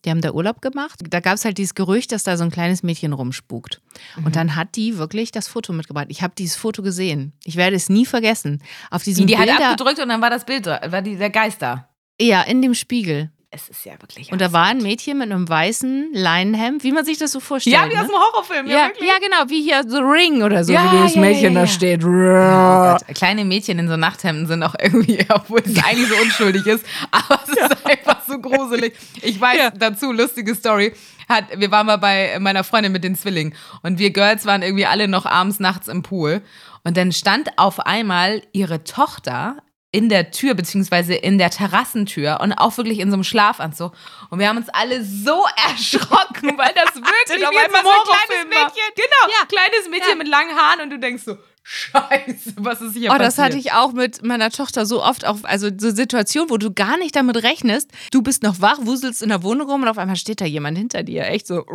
Die 0.06 0.12
haben 0.12 0.22
da 0.22 0.32
Urlaub 0.32 0.62
gemacht. 0.62 1.00
Da 1.10 1.20
gab 1.20 1.34
es 1.34 1.46
halt 1.46 1.58
dieses 1.58 1.74
Gerücht, 1.76 2.12
dass 2.12 2.24
da 2.24 2.38
so 2.38 2.44
ein 2.44 2.52
kleines 2.52 2.84
Mädchen 2.84 3.12
rumspukt. 3.14 3.82
Mhm. 4.18 4.26
Und 4.28 4.36
dann 4.36 4.56
hat 4.56 4.76
die 4.76 4.98
wirklich 4.98 5.32
das 5.32 5.48
Foto 5.48 5.74
mitgebracht. 5.74 6.08
Ich 6.10 6.22
habe 6.22 6.34
dieses 6.38 6.56
Foto 6.56 6.84
gesehen. 6.84 7.34
Ich 7.44 7.56
werde 7.56 7.76
es 7.76 7.90
nie 7.90 8.06
vergessen. 8.06 8.62
Auf 8.92 9.04
Die, 9.04 9.12
diesem 9.12 9.28
die 9.28 9.38
hat 9.38 9.48
Bilder, 9.48 9.72
abgedrückt 9.72 10.00
und 10.00 10.10
dann 10.10 10.22
war 10.22 10.30
das 10.30 10.46
Bild, 10.46 10.68
war 10.68 11.02
die, 11.02 11.16
der 11.18 11.30
Geist 11.32 11.62
da. 11.62 11.90
ja, 12.22 12.42
in 12.44 12.62
dem 12.62 12.74
Spiegel. 12.76 13.32
Es 13.56 13.70
ist 13.70 13.86
ja 13.86 13.94
wirklich. 14.02 14.34
Und 14.34 14.42
da 14.42 14.52
war 14.52 14.66
ein 14.66 14.80
Mädchen 14.80 15.18
mit 15.18 15.32
einem 15.32 15.48
weißen 15.48 16.10
Leinenhemd, 16.14 16.84
wie 16.84 16.92
man 16.92 17.06
sich 17.06 17.18
das 17.18 17.32
so 17.32 17.40
vorstellt. 17.40 17.74
Ja, 17.74 17.86
wie 17.90 17.96
aus 17.96 18.02
ne? 18.02 18.08
dem 18.10 18.16
Horrorfilm. 18.16 18.68
ja, 18.68 18.88
wirklich. 18.88 19.08
ja, 19.08 19.14
genau, 19.22 19.50
wie 19.50 19.62
hier 19.64 19.82
The 19.88 20.00
Ring 20.00 20.44
oder 20.44 20.66
so, 20.66 20.74
Ja, 20.74 20.92
wie 20.92 20.98
das 21.04 21.16
ja, 21.16 21.22
Mädchen 21.22 21.44
ja, 21.44 21.50
da 21.52 21.60
ja. 21.62 21.68
steht. 21.68 22.04
Oh 22.04 22.08
Gott. 22.10 23.16
Kleine 23.16 23.46
Mädchen 23.46 23.80
in 23.80 23.88
so 23.88 23.96
Nachthemden 23.96 24.46
sind 24.46 24.62
auch 24.62 24.76
irgendwie, 24.78 25.20
obwohl 25.30 25.62
es 25.66 25.82
eigentlich 25.86 26.10
so 26.10 26.16
unschuldig 26.22 26.66
ist, 26.66 26.86
aber 27.12 27.40
es 27.44 27.50
ist 27.50 27.86
einfach 27.86 28.22
so 28.28 28.40
gruselig. 28.40 28.94
Ich 29.22 29.40
weiß 29.40 29.58
Ja. 29.58 29.70
dazu, 29.72 30.12
lustige 30.12 30.54
Story. 30.54 30.92
Hat, 31.30 31.46
wir 31.58 31.72
waren 31.72 31.86
mal 31.88 31.98
bei 31.98 32.38
meiner 32.40 32.66
Freundin 32.66 32.92
mit 32.92 33.06
den 33.06 33.16
Zwillingen 33.16 33.56
und 33.84 34.00
wir 34.00 34.12
Girls 34.12 34.46
waren 34.46 34.64
irgendwie 34.64 34.86
alle 34.86 35.08
noch 35.08 35.26
abends 35.26 35.62
nachts 35.62 35.88
im 35.88 36.04
Pool. 36.04 36.42
Und 36.84 36.98
dann 36.98 37.14
stand 37.14 37.58
auf 37.58 37.80
einmal 37.80 38.42
ihre 38.52 38.84
Tochter 38.84 39.56
in 39.96 40.10
der 40.10 40.32
Tür, 40.32 40.54
beziehungsweise 40.54 41.14
in 41.16 41.38
der 41.38 41.50
Terrassentür 41.50 42.40
und 42.42 42.54
auch 42.54 42.76
wirklich 42.78 43.00
in 43.00 43.10
so 43.10 43.16
einem 43.16 43.24
Schlafanzug. 43.24 43.94
Und 44.30 44.40
wir 44.40 44.48
haben 44.50 44.58
uns 44.58 44.70
alle 44.70 45.04
so 45.04 45.46
erschrocken, 45.70 46.58
weil 46.58 46.72
das 46.76 46.96
wirklich 46.96 47.46
auf 47.46 47.52
wie 47.52 47.56
in 47.58 47.64
einmal 47.66 47.84
so 47.84 47.90
ein 47.90 47.96
kleines. 48.06 48.46
Mädchen. 48.50 48.92
Genau, 48.96 49.34
Ja. 49.40 49.46
kleines 49.48 49.90
Mädchen 49.90 50.10
Ja. 50.10 50.16
mit 50.16 50.28
langen 50.28 50.56
Haaren 50.56 50.82
und 50.82 50.90
du 50.92 51.00
denkst 51.00 51.24
so, 51.24 51.38
Scheiße, 51.68 52.54
was 52.58 52.80
ist 52.80 52.94
hier 52.94 53.10
Oh, 53.10 53.14
passiert? 53.14 53.22
das 53.28 53.38
hatte 53.40 53.58
ich 53.58 53.72
auch 53.74 53.92
mit 53.92 54.24
meiner 54.24 54.52
Tochter 54.52 54.86
so 54.86 55.04
oft 55.04 55.26
auch, 55.26 55.38
also 55.44 55.70
so 55.76 55.90
Situationen, 55.90 56.52
wo 56.52 56.58
du 56.58 56.72
gar 56.72 56.96
nicht 57.00 57.16
damit 57.16 57.42
rechnest. 57.42 57.90
Du 58.12 58.22
bist 58.22 58.44
noch 58.44 58.62
wach, 58.62 58.78
wuselst 58.82 59.24
in 59.24 59.30
der 59.30 59.42
Wohnung 59.42 59.68
rum 59.68 59.82
und 59.82 59.88
auf 59.88 59.98
einmal 59.98 60.16
steht 60.16 60.42
da 60.42 60.46
jemand 60.46 60.78
hinter 60.78 61.02
dir. 61.02 61.26
Echt 61.26 61.48
so, 61.48 61.66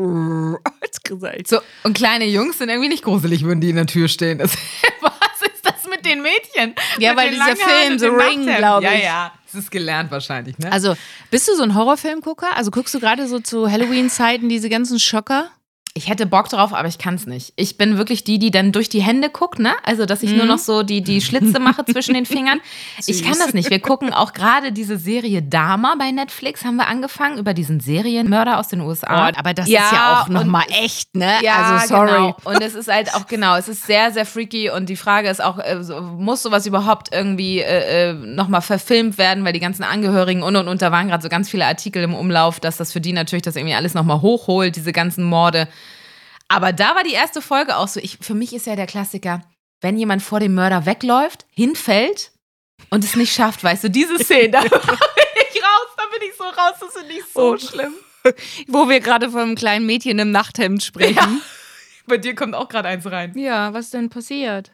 als 0.81 1.03
gesagt. 1.03 1.49
So, 1.49 1.59
und 1.83 1.95
kleine 1.97 2.27
Jungs 2.27 2.59
sind 2.59 2.69
irgendwie 2.69 2.89
nicht 2.89 3.03
gruselig, 3.03 3.43
würden 3.43 3.61
die 3.61 3.71
in 3.71 3.77
der 3.77 3.87
Tür 3.87 4.07
stehen. 4.07 4.39
Das 4.39 4.53
mit 6.01 6.11
den 6.11 6.23
Mädchen? 6.23 6.75
Ja, 6.99 7.17
weil 7.17 7.31
dieser 7.31 7.57
Film, 7.57 7.99
The 7.99 8.07
Ring, 8.07 8.17
Nachthemden? 8.17 8.57
glaub 8.57 8.83
ich. 8.83 8.91
Ja, 8.91 8.95
ja. 8.95 9.33
Es 9.47 9.55
ist 9.55 9.71
gelernt 9.71 10.11
wahrscheinlich, 10.11 10.59
ne? 10.59 10.71
Also, 10.71 10.97
bist 11.31 11.49
du 11.49 11.55
so 11.57 11.63
ein 11.65 11.75
Horrorfilmgucker? 11.75 12.57
Also 12.57 12.71
guckst 12.71 12.95
du 12.95 13.01
gerade 13.01 13.27
so 13.27 13.41
zu 13.41 13.71
Halloween-Zeiten 13.71 14.49
diese 14.49 14.69
ganzen 14.69 15.01
Schocker? 15.01 15.51
Ich 15.95 16.09
hätte 16.09 16.25
Bock 16.25 16.49
drauf, 16.49 16.73
aber 16.73 16.87
ich 16.87 16.99
kann 16.99 17.17
es 17.17 17.27
nicht. 17.27 17.53
Ich 17.57 17.77
bin 17.77 17.99
wirklich 17.99 18.23
die, 18.23 18.39
die 18.39 18.53
dann 18.53 18.71
durch 18.71 18.89
die 18.89 19.03
Hände 19.03 19.29
guckt, 19.29 19.59
ne? 19.59 19.73
Also, 19.83 20.07
dass 20.07 20.23
ich 20.23 20.31
nur 20.31 20.47
noch 20.47 20.59
so 20.59 20.85
die, 20.85 21.03
die 21.03 21.21
Schlitze 21.21 21.59
mache 21.59 21.85
zwischen 21.85 22.15
den 22.15 22.27
Fingern. 22.31 22.61
Ich 23.09 23.25
kann 23.25 23.37
das 23.41 23.55
nicht. 23.55 23.71
Wir 23.71 23.81
gucken 23.81 24.13
auch 24.13 24.33
gerade 24.33 24.71
diese 24.71 24.99
Serie 24.99 25.43
Dama 25.43 25.97
bei 25.99 26.13
Netflix, 26.13 26.65
haben 26.65 26.77
wir 26.77 26.87
angefangen, 26.87 27.39
über 27.39 27.55
diesen 27.55 27.81
Serienmörder 27.81 28.61
aus 28.61 28.69
den 28.69 28.83
USA. 28.83 29.31
Oh, 29.31 29.33
aber 29.37 29.53
das 29.53 29.67
ist 29.67 29.73
ja 29.73 30.23
auch 30.23 30.29
nochmal 30.29 30.65
echt, 30.69 31.17
ne? 31.17 31.35
Ja, 31.43 31.79
also, 31.81 31.97
sorry. 31.97 32.11
Genau. 32.11 32.37
Und 32.45 32.63
es 32.63 32.77
ist 32.77 32.89
halt 32.89 33.13
auch, 33.15 33.27
genau, 33.27 33.57
es 33.57 33.67
ist 33.67 33.85
sehr, 33.85 34.13
sehr 34.13 34.27
freaky 34.27 34.71
und 34.71 34.89
die 34.89 34.97
Frage 34.97 35.29
ist 35.29 35.43
auch, 35.43 35.59
äh, 35.59 35.77
muss 36.17 36.45
sowas 36.45 36.67
überhaupt 36.67 37.09
irgendwie 37.13 37.59
äh, 37.59 38.11
äh, 38.11 38.13
nochmal 38.13 38.63
verfilmt 38.63 39.19
werden, 39.19 39.45
weil 39.45 39.55
die 39.55 39.61
ganzen 39.61 39.83
Angehörigen 39.83 40.45
und 40.45 40.55
und 40.55 40.69
und, 40.69 40.83
da 40.83 40.93
waren 40.93 41.09
gerade 41.09 41.23
so 41.23 41.29
ganz 41.29 41.51
viele 41.51 41.67
Artikel 41.67 42.05
im 42.05 42.15
Umlauf, 42.15 42.61
dass 42.61 42.77
das 42.77 42.93
für 42.93 43.01
die 43.01 43.13
natürlich 43.13 43.43
das 43.43 43.57
irgendwie 43.57 43.75
alles 43.75 43.95
nochmal 43.95 44.21
hochholt, 44.21 44.77
diese 44.77 44.93
ganzen 44.93 45.25
Morde. 45.25 45.67
Aber 46.53 46.73
da 46.73 46.97
war 46.97 47.05
die 47.05 47.13
erste 47.13 47.41
Folge 47.41 47.77
auch 47.77 47.87
so, 47.89 48.01
ich, 48.01 48.19
für 48.21 48.35
mich 48.35 48.53
ist 48.53 48.67
ja 48.67 48.75
der 48.75 48.87
Klassiker, 48.89 49.41
wenn 49.81 49.97
jemand 49.97 50.21
vor 50.23 50.41
dem 50.41 50.55
Mörder 50.55 50.85
wegläuft, 50.85 51.47
hinfällt 51.53 52.33
und 52.91 53.05
es 53.05 53.15
nicht 53.15 53.33
schafft, 53.33 53.63
weißt 53.63 53.85
du, 53.85 53.89
diese 53.91 54.19
Szene, 54.19 54.51
da 54.51 54.61
bin 54.63 54.71
ich 54.73 55.63
raus, 55.63 55.89
da 55.97 56.03
bin 56.13 56.29
ich 56.29 56.37
so 56.37 56.45
raus, 56.45 56.75
das 56.81 56.93
finde 56.93 57.15
ich 57.15 57.25
so 57.33 57.41
Oh. 57.53 57.57
schlimm. 57.57 57.95
Wo 58.67 58.89
wir 58.89 58.99
gerade 59.01 59.31
von 59.31 59.41
einem 59.41 59.55
kleinen 59.55 59.87
Mädchen 59.87 60.19
im 60.19 60.33
Nachthemd 60.33 60.83
sprechen. 60.83 61.41
Bei 62.07 62.19
dir 62.19 62.35
kommt 62.35 62.55
auch 62.57 62.69
gerade 62.69 62.89
eins 62.89 63.07
rein. 63.07 63.33
Ja, 63.39 63.73
was 63.73 63.91
denn 63.91 64.11
passiert? 64.11 64.73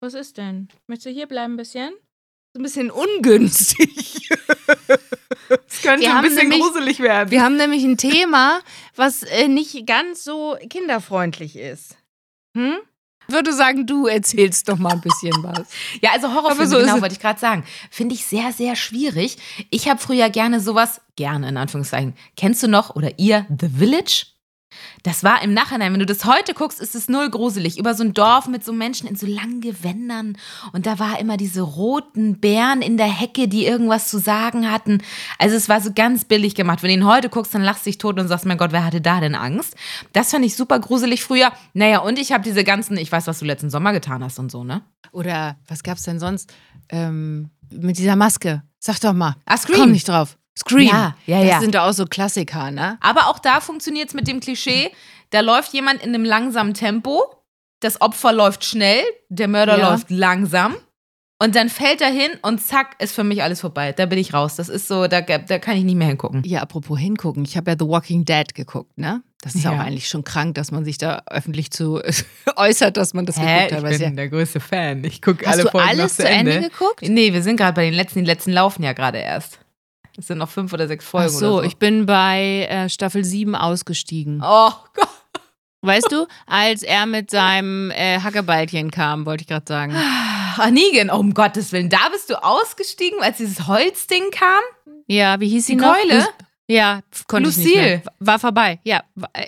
Was 0.00 0.14
ist 0.14 0.38
denn? 0.38 0.68
Möchtest 0.86 1.06
du 1.06 1.10
hier 1.10 1.26
bleiben 1.26 1.54
ein 1.54 1.56
bisschen? 1.58 1.92
Ein 2.56 2.62
bisschen 2.62 2.90
ungünstig. 2.90 4.13
Könnte 5.84 6.06
Wir 6.06 6.16
ein 6.16 6.22
bisschen 6.22 6.48
nämlich- 6.48 6.60
gruselig 6.60 6.98
werden. 7.00 7.30
Wir 7.30 7.42
haben 7.42 7.56
nämlich 7.56 7.84
ein 7.84 7.96
Thema, 7.96 8.60
was 8.96 9.22
äh, 9.22 9.48
nicht 9.48 9.86
ganz 9.86 10.24
so 10.24 10.56
kinderfreundlich 10.68 11.56
ist. 11.56 11.96
Hm? 12.56 12.74
Würde 13.28 13.54
sagen, 13.54 13.86
du 13.86 14.06
erzählst 14.06 14.68
doch 14.68 14.76
mal 14.76 14.92
ein 14.92 15.00
bisschen 15.00 15.32
was. 15.42 15.66
Ja, 16.02 16.10
also 16.12 16.32
Horrorfilme, 16.34 16.66
so 16.68 16.76
genau, 16.78 17.00
wollte 17.00 17.14
ich 17.14 17.20
gerade 17.20 17.40
sagen. 17.40 17.64
Finde 17.90 18.14
ich 18.14 18.26
sehr, 18.26 18.52
sehr 18.52 18.76
schwierig. 18.76 19.38
Ich 19.70 19.88
habe 19.88 19.98
früher 20.00 20.28
gerne 20.28 20.60
sowas, 20.60 21.00
gerne 21.16 21.48
in 21.48 21.56
Anführungszeichen. 21.56 22.14
Kennst 22.36 22.62
du 22.62 22.68
noch 22.68 22.94
oder 22.96 23.18
ihr 23.18 23.46
The 23.48 23.68
Village? 23.78 24.26
Das 25.02 25.24
war 25.24 25.42
im 25.42 25.52
Nachhinein, 25.54 25.92
wenn 25.92 26.00
du 26.00 26.06
das 26.06 26.24
heute 26.24 26.54
guckst, 26.54 26.80
ist 26.80 26.94
es 26.94 27.08
null 27.08 27.30
gruselig. 27.30 27.78
Über 27.78 27.94
so 27.94 28.04
ein 28.04 28.14
Dorf 28.14 28.48
mit 28.48 28.64
so 28.64 28.72
Menschen 28.72 29.08
in 29.08 29.16
so 29.16 29.26
langen 29.26 29.60
Gewändern. 29.60 30.36
Und 30.72 30.86
da 30.86 30.98
war 30.98 31.18
immer 31.20 31.36
diese 31.36 31.60
roten 31.62 32.40
Bären 32.40 32.82
in 32.82 32.96
der 32.96 33.06
Hecke, 33.06 33.48
die 33.48 33.66
irgendwas 33.66 34.08
zu 34.08 34.18
sagen 34.18 34.70
hatten. 34.70 35.02
Also 35.38 35.56
es 35.56 35.68
war 35.68 35.80
so 35.80 35.92
ganz 35.94 36.24
billig 36.24 36.54
gemacht. 36.54 36.82
Wenn 36.82 36.88
du 36.88 36.94
ihn 36.94 37.06
heute 37.06 37.28
guckst, 37.28 37.54
dann 37.54 37.62
lachst 37.62 37.84
du 37.86 37.90
dich 37.90 37.98
tot 37.98 38.18
und 38.18 38.28
sagst, 38.28 38.46
mein 38.46 38.58
Gott, 38.58 38.72
wer 38.72 38.84
hatte 38.84 39.00
da 39.00 39.20
denn 39.20 39.34
Angst? 39.34 39.76
Das 40.12 40.30
fand 40.30 40.44
ich 40.44 40.56
super 40.56 40.78
gruselig 40.78 41.22
früher. 41.22 41.52
Naja, 41.72 41.98
und 41.98 42.18
ich 42.18 42.32
habe 42.32 42.44
diese 42.44 42.64
ganzen, 42.64 42.96
ich 42.96 43.10
weiß, 43.10 43.26
was 43.26 43.38
du 43.38 43.44
letzten 43.44 43.70
Sommer 43.70 43.92
getan 43.92 44.22
hast 44.24 44.38
und 44.38 44.50
so, 44.50 44.64
ne? 44.64 44.82
Oder 45.12 45.56
was 45.68 45.82
gab's 45.82 46.02
denn 46.02 46.18
sonst? 46.18 46.52
Ähm, 46.88 47.50
mit 47.70 47.98
dieser 47.98 48.16
Maske. 48.16 48.62
Sag 48.78 49.00
doch 49.00 49.12
mal. 49.12 49.36
Ah, 49.46 49.56
Scream. 49.56 49.78
Komm 49.78 49.92
nicht 49.92 50.08
drauf. 50.08 50.36
Scream. 50.58 50.86
Ja, 50.88 51.16
ja, 51.26 51.40
das 51.40 51.48
ja. 51.48 51.60
sind 51.60 51.74
doch 51.74 51.82
auch 51.82 51.92
so 51.92 52.04
Klassiker, 52.06 52.70
ne? 52.70 52.96
Aber 53.00 53.28
auch 53.28 53.38
da 53.38 53.60
funktioniert 53.60 54.08
es 54.08 54.14
mit 54.14 54.28
dem 54.28 54.40
Klischee, 54.40 54.90
da 55.30 55.40
läuft 55.40 55.72
jemand 55.72 56.02
in 56.02 56.14
einem 56.14 56.24
langsamen 56.24 56.74
Tempo, 56.74 57.22
das 57.80 58.00
Opfer 58.00 58.32
läuft 58.32 58.64
schnell, 58.64 59.02
der 59.28 59.48
Mörder 59.48 59.78
Ja. 59.78 59.90
läuft 59.90 60.10
langsam 60.10 60.76
und 61.42 61.56
dann 61.56 61.68
fällt 61.68 62.00
er 62.00 62.10
hin 62.10 62.30
und 62.42 62.60
zack, 62.62 62.94
ist 63.02 63.14
für 63.14 63.24
mich 63.24 63.42
alles 63.42 63.60
vorbei. 63.60 63.92
Da 63.92 64.06
bin 64.06 64.18
ich 64.18 64.32
raus. 64.32 64.54
Das 64.54 64.68
ist 64.68 64.86
so, 64.86 65.08
da, 65.08 65.20
da 65.20 65.58
kann 65.58 65.76
ich 65.76 65.82
nicht 65.84 65.96
mehr 65.96 66.06
hingucken. 66.06 66.42
Ja, 66.44 66.60
apropos 66.62 66.98
hingucken. 66.98 67.44
Ich 67.44 67.56
habe 67.56 67.72
ja 67.72 67.76
The 67.78 67.86
Walking 67.88 68.24
Dead 68.24 68.54
geguckt, 68.54 68.96
ne? 68.96 69.22
Das 69.42 69.54
ist 69.56 69.64
Ja. 69.64 69.72
auch 69.72 69.78
eigentlich 69.80 70.08
schon 70.08 70.24
krank, 70.24 70.54
dass 70.54 70.70
man 70.70 70.84
sich 70.86 70.96
da 70.96 71.22
öffentlich 71.26 71.70
zu 71.72 72.00
äußert, 72.56 72.96
dass 72.96 73.12
man 73.12 73.26
das 73.26 73.38
Hä? 73.38 73.68
geguckt 73.68 73.72
Ich 73.72 73.76
hat. 73.84 73.92
es 73.92 73.98
bin 73.98 74.08
ja, 74.10 74.14
der 74.14 74.28
größte 74.28 74.60
Fan. 74.60 75.04
Ich 75.04 75.20
gucke 75.20 75.44
Hast 75.44 75.54
alle 75.54 75.62
du 75.64 75.70
Folgen 75.70 75.88
alles 75.88 76.16
noch 76.18 76.24
zu 76.24 76.30
Ende 76.30 76.60
geguckt? 76.60 77.02
Nee, 77.02 77.32
wir 77.34 77.42
sind 77.42 77.56
gerade 77.56 77.74
bei 77.74 77.84
den 77.84 77.94
letzten. 77.94 78.20
Die 78.20 78.24
letzten 78.24 78.52
laufen 78.52 78.82
ja 78.84 78.92
gerade 78.94 79.18
erst. 79.18 79.58
Es 80.16 80.28
sind 80.28 80.38
noch 80.38 80.48
fünf 80.50 80.72
oder 80.72 80.86
sechs 80.86 81.04
Folgen 81.04 81.28
Ach 81.34 81.38
so, 81.38 81.46
oder 81.54 81.62
so. 81.62 81.68
ich 81.68 81.76
bin 81.76 82.06
bei 82.06 82.66
äh, 82.70 82.88
Staffel 82.88 83.24
7 83.24 83.54
ausgestiegen. 83.54 84.40
oh 84.44 84.70
Gott. 84.94 85.08
Weißt 85.82 86.10
du, 86.10 86.26
als 86.46 86.82
er 86.82 87.04
mit 87.04 87.30
seinem 87.30 87.90
äh, 87.90 88.18
Hackebeilchen 88.20 88.90
kam, 88.90 89.26
wollte 89.26 89.42
ich 89.42 89.48
gerade 89.48 89.66
sagen. 89.68 89.94
Ach, 89.94 90.70
Negan, 90.70 91.10
oh, 91.10 91.18
um 91.18 91.34
Gottes 91.34 91.72
Willen. 91.72 91.90
Da 91.90 92.08
bist 92.10 92.30
du 92.30 92.42
ausgestiegen, 92.42 93.20
als 93.20 93.36
dieses 93.36 93.66
Holzding 93.66 94.30
kam? 94.30 94.62
Ja, 95.08 95.38
wie 95.40 95.48
hieß 95.48 95.66
sie 95.66 95.76
Die 95.76 95.82
noch? 95.82 95.94
Keule? 95.94 96.26
Ja, 96.68 97.00
konnte 97.28 97.50
ich 97.50 97.58
nicht 97.58 97.74
mehr. 97.74 97.96
Lucille. 97.96 98.02
War 98.20 98.38
vorbei. 98.38 98.80
Ja, 98.84 99.02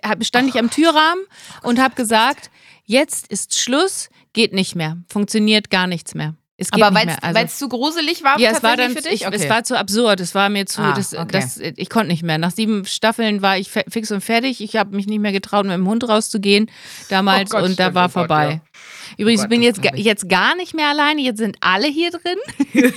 hab- 0.04 0.23
stand 0.26 0.50
ich 0.50 0.58
am 0.58 0.68
Türrahmen 0.70 1.25
und 1.62 1.80
habe 1.80 1.94
gesagt, 1.94 2.50
jetzt 2.85 3.28
ist 3.28 3.58
Schluss, 3.58 4.11
geht 4.35 4.52
nicht 4.52 4.75
mehr, 4.75 4.99
funktioniert 5.08 5.70
gar 5.70 5.87
nichts 5.87 6.14
mehr. 6.14 6.35
Es 6.59 6.71
geht 6.71 6.83
Aber 6.83 6.95
weil 6.97 7.05
mehr. 7.07 7.23
Also- 7.23 7.39
es 7.41 7.59
zu 7.59 7.69
gruselig 7.69 8.23
war 8.25 8.39
ja, 8.41 8.51
es 8.51 8.63
war 8.63 8.77
dann, 8.79 8.93
für 8.93 9.03
dich? 9.03 9.27
ich, 9.27 9.27
es 9.27 9.49
war 9.51 9.63
zu 9.65 9.79
absurd, 9.79 10.21
es 10.21 10.35
war 10.35 10.49
mir 10.49 10.65
zu, 10.65 10.81
Ah, 10.81 10.95
das, 10.95 11.13
okay. 11.15 11.27
das, 11.31 11.59
ich 11.59 11.91
konnte 11.91 12.09
nicht 12.09 12.23
mehr. 12.23 12.39
Nach 12.39 12.51
sieben 12.51 12.87
Staffeln 12.87 13.43
war 13.43 13.59
ich 13.59 13.71
fix 13.71 14.11
und 14.11 14.23
fertig. 14.23 14.63
Ich 14.63 14.77
habe 14.77 14.97
mich 14.97 15.07
nicht 15.07 15.19
mehr 15.21 15.33
getraut, 15.33 15.67
mit 15.67 15.75
dem 15.75 15.87
Hund 15.87 16.09
rauszugehen 16.09 16.71
damals 17.11 17.51
Oh 17.53 17.59
Gott, 17.59 17.65
und 17.69 17.79
da 17.79 17.85
stimmt, 17.85 17.95
war 17.95 18.05
oh 18.05 18.07
Gott, 18.07 18.13
vorbei. 18.13 18.51
ja. 18.53 18.61
Übrigens, 19.19 19.43
Oh 19.43 19.45
ich 19.45 19.49
Gott, 19.49 19.51
bin 19.51 19.63
jetzt, 19.63 19.81
jetzt 19.95 20.29
gar 20.31 20.57
nicht 20.57 20.75
mehr 20.75 20.89
alleine. 20.89 21.21
Jetzt 21.21 21.39
sind 21.39 21.59
alle 21.61 21.89
hier 21.89 22.11
drin. 22.11 22.39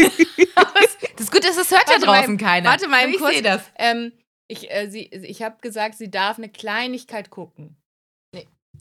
das 1.17 1.31
Gute 1.31 1.47
ist, 1.49 1.57
das 1.59 1.71
hört 1.71 1.83
ja 1.87 1.93
Warte 1.93 2.05
mal, 2.05 2.19
draußen 2.21 2.37
keiner. 2.37 2.69
Warte 2.69 2.87
mal, 2.87 3.07
ich 3.09 3.19
sehe 3.19 3.41
das. 3.41 3.61
Ähm, 3.77 4.11
ich 4.47 4.71
äh, 4.71 4.89
sie, 4.89 5.01
ich 5.03 5.41
habe 5.41 5.57
gesagt, 5.61 5.95
sie 5.97 6.09
darf 6.09 6.37
eine 6.37 6.49
Kleinigkeit 6.49 7.29
gucken. 7.29 7.75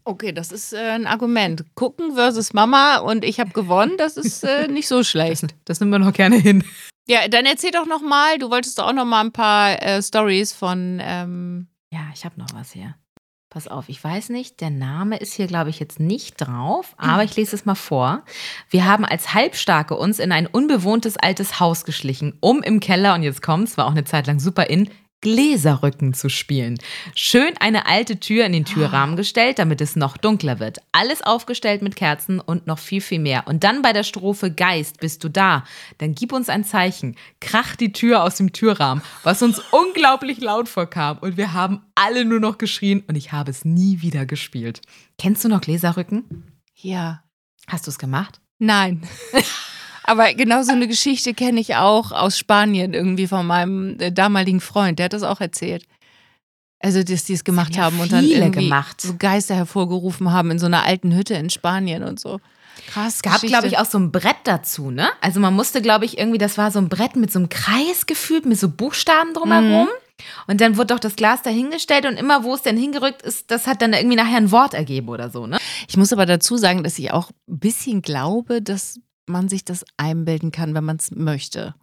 Okay, 0.08 0.32
das 0.32 0.52
ist 0.52 0.72
äh, 0.72 0.78
ein 0.78 1.06
Argument. 1.06 1.66
Gucken 1.74 2.14
versus 2.14 2.54
Mama 2.54 2.96
und 2.96 3.26
ich 3.26 3.40
habe 3.40 3.50
gewonnen, 3.50 3.98
das 3.98 4.16
ist 4.16 4.42
äh, 4.42 4.66
nicht 4.70 4.88
so 4.88 5.04
schlecht. 5.04 5.54
Das 5.66 5.80
nehmen 5.80 5.92
wir 5.92 5.98
noch 5.98 6.14
gerne 6.14 6.36
hin. 6.36 6.64
Ja, 7.06 7.28
dann 7.28 7.44
erzähl 7.44 7.72
doch 7.72 7.84
noch 7.84 8.00
mal. 8.00 8.38
Du 8.38 8.48
wolltest 8.48 8.78
doch 8.78 8.86
auch 8.86 8.94
noch 8.94 9.04
mal 9.04 9.20
ein 9.20 9.32
paar 9.32 9.82
äh, 9.82 10.02
Stories 10.02 10.54
von. 10.54 10.98
Ähm, 11.02 11.68
Ja, 11.92 12.00
ich 12.14 12.24
habe 12.24 12.40
noch 12.40 12.48
was 12.54 12.72
hier. 12.72 12.94
Pass 13.50 13.68
auf, 13.68 13.90
ich 13.90 14.02
weiß 14.02 14.30
nicht, 14.30 14.62
der 14.62 14.70
Name 14.70 15.18
ist 15.18 15.34
hier, 15.34 15.46
glaube 15.46 15.68
ich, 15.68 15.78
jetzt 15.78 16.00
nicht 16.00 16.36
drauf, 16.36 16.94
aber 16.96 17.24
ich 17.24 17.36
lese 17.36 17.56
es 17.56 17.66
mal 17.66 17.74
vor. 17.74 18.22
Wir 18.70 18.86
haben 18.86 19.04
als 19.04 19.34
Halbstarke 19.34 19.94
uns 19.94 20.18
in 20.18 20.32
ein 20.32 20.46
unbewohntes 20.46 21.18
altes 21.18 21.60
Haus 21.60 21.84
geschlichen, 21.84 22.36
um 22.40 22.62
im 22.62 22.80
Keller, 22.80 23.14
und 23.14 23.22
jetzt 23.22 23.42
kommt's, 23.42 23.76
war 23.76 23.86
auch 23.86 23.92
eine 23.92 24.04
Zeit 24.04 24.26
lang 24.26 24.38
super 24.38 24.68
in, 24.68 24.90
Gläserrücken 25.20 26.14
zu 26.14 26.28
spielen. 26.28 26.78
Schön 27.14 27.54
eine 27.58 27.86
alte 27.86 28.20
Tür 28.20 28.46
in 28.46 28.52
den 28.52 28.64
Türrahmen 28.64 29.16
gestellt, 29.16 29.58
damit 29.58 29.80
es 29.80 29.96
noch 29.96 30.16
dunkler 30.16 30.60
wird. 30.60 30.78
Alles 30.92 31.22
aufgestellt 31.22 31.82
mit 31.82 31.96
Kerzen 31.96 32.40
und 32.40 32.66
noch 32.66 32.78
viel, 32.78 33.00
viel 33.00 33.18
mehr. 33.18 33.46
Und 33.46 33.64
dann 33.64 33.82
bei 33.82 33.92
der 33.92 34.04
Strophe 34.04 34.52
Geist, 34.52 35.00
bist 35.00 35.24
du 35.24 35.28
da? 35.28 35.64
Dann 35.98 36.14
gib 36.14 36.32
uns 36.32 36.48
ein 36.48 36.64
Zeichen. 36.64 37.16
Kracht 37.40 37.80
die 37.80 37.92
Tür 37.92 38.22
aus 38.22 38.36
dem 38.36 38.52
Türrahmen, 38.52 39.02
was 39.24 39.42
uns 39.42 39.60
unglaublich 39.72 40.40
laut 40.40 40.68
vorkam. 40.68 41.18
Und 41.18 41.36
wir 41.36 41.52
haben 41.52 41.82
alle 41.94 42.24
nur 42.24 42.40
noch 42.40 42.58
geschrien 42.58 43.02
und 43.08 43.16
ich 43.16 43.32
habe 43.32 43.50
es 43.50 43.64
nie 43.64 44.02
wieder 44.02 44.26
gespielt. 44.26 44.80
Kennst 45.18 45.44
du 45.44 45.48
noch 45.48 45.60
Gläserrücken? 45.60 46.44
ja. 46.74 47.22
Hast 47.68 47.86
du 47.86 47.90
es 47.90 47.98
gemacht? 47.98 48.40
Nein. 48.58 49.02
Aber 50.08 50.32
genau 50.32 50.62
so 50.62 50.72
eine 50.72 50.88
Geschichte 50.88 51.34
kenne 51.34 51.60
ich 51.60 51.76
auch 51.76 52.12
aus 52.12 52.38
Spanien 52.38 52.94
irgendwie 52.94 53.26
von 53.26 53.46
meinem 53.46 54.00
äh, 54.00 54.10
damaligen 54.10 54.62
Freund. 54.62 54.98
Der 54.98 55.04
hat 55.04 55.12
das 55.12 55.22
auch 55.22 55.42
erzählt. 55.42 55.84
Also, 56.80 57.02
dass 57.02 57.24
die 57.24 57.34
es 57.34 57.44
gemacht 57.44 57.76
ja 57.76 57.82
haben 57.82 58.00
und 58.00 58.10
dann 58.10 58.24
irgendwie 58.24 58.64
gemacht. 58.64 59.02
so 59.02 59.16
Geister 59.18 59.54
hervorgerufen 59.54 60.32
haben 60.32 60.50
in 60.50 60.58
so 60.58 60.64
einer 60.64 60.84
alten 60.84 61.14
Hütte 61.14 61.34
in 61.34 61.50
Spanien 61.50 62.04
und 62.04 62.18
so. 62.18 62.40
Krass. 62.86 63.16
Es 63.16 63.22
gab, 63.22 63.42
glaube 63.42 63.66
ich, 63.66 63.76
auch 63.76 63.84
so 63.84 63.98
ein 63.98 64.10
Brett 64.10 64.38
dazu, 64.44 64.90
ne? 64.90 65.10
Also 65.20 65.40
man 65.40 65.52
musste, 65.52 65.82
glaube 65.82 66.06
ich, 66.06 66.16
irgendwie, 66.16 66.38
das 66.38 66.56
war 66.56 66.70
so 66.70 66.78
ein 66.78 66.88
Brett 66.88 67.14
mit 67.16 67.30
so 67.30 67.40
einem 67.40 67.50
Kreis 67.50 68.06
gefühlt, 68.06 68.46
mit 68.46 68.58
so 68.58 68.70
Buchstaben 68.70 69.34
drumherum. 69.34 69.88
Und 70.46 70.60
dann 70.62 70.78
wurde 70.78 70.94
doch 70.94 71.00
das 71.00 71.16
Glas 71.16 71.42
dahingestellt 71.42 72.06
und 72.06 72.16
immer, 72.16 72.44
wo 72.44 72.54
es 72.54 72.62
denn 72.62 72.78
hingerückt 72.78 73.20
ist, 73.22 73.50
das 73.50 73.66
hat 73.66 73.82
dann 73.82 73.92
irgendwie 73.92 74.16
nachher 74.16 74.38
ein 74.38 74.50
Wort 74.50 74.72
ergeben 74.72 75.08
oder 75.10 75.28
so, 75.30 75.46
ne? 75.46 75.58
Ich 75.86 75.98
muss 75.98 76.12
aber 76.14 76.24
dazu 76.24 76.56
sagen, 76.56 76.82
dass 76.82 76.98
ich 76.98 77.12
auch 77.12 77.30
ein 77.48 77.58
bisschen 77.58 78.00
glaube, 78.00 78.62
dass 78.62 79.00
man 79.28 79.48
sich 79.48 79.64
das 79.64 79.84
einbilden 79.96 80.52
kann, 80.52 80.74
wenn 80.74 80.84
man 80.84 80.96
es 80.96 81.10
möchte. 81.10 81.74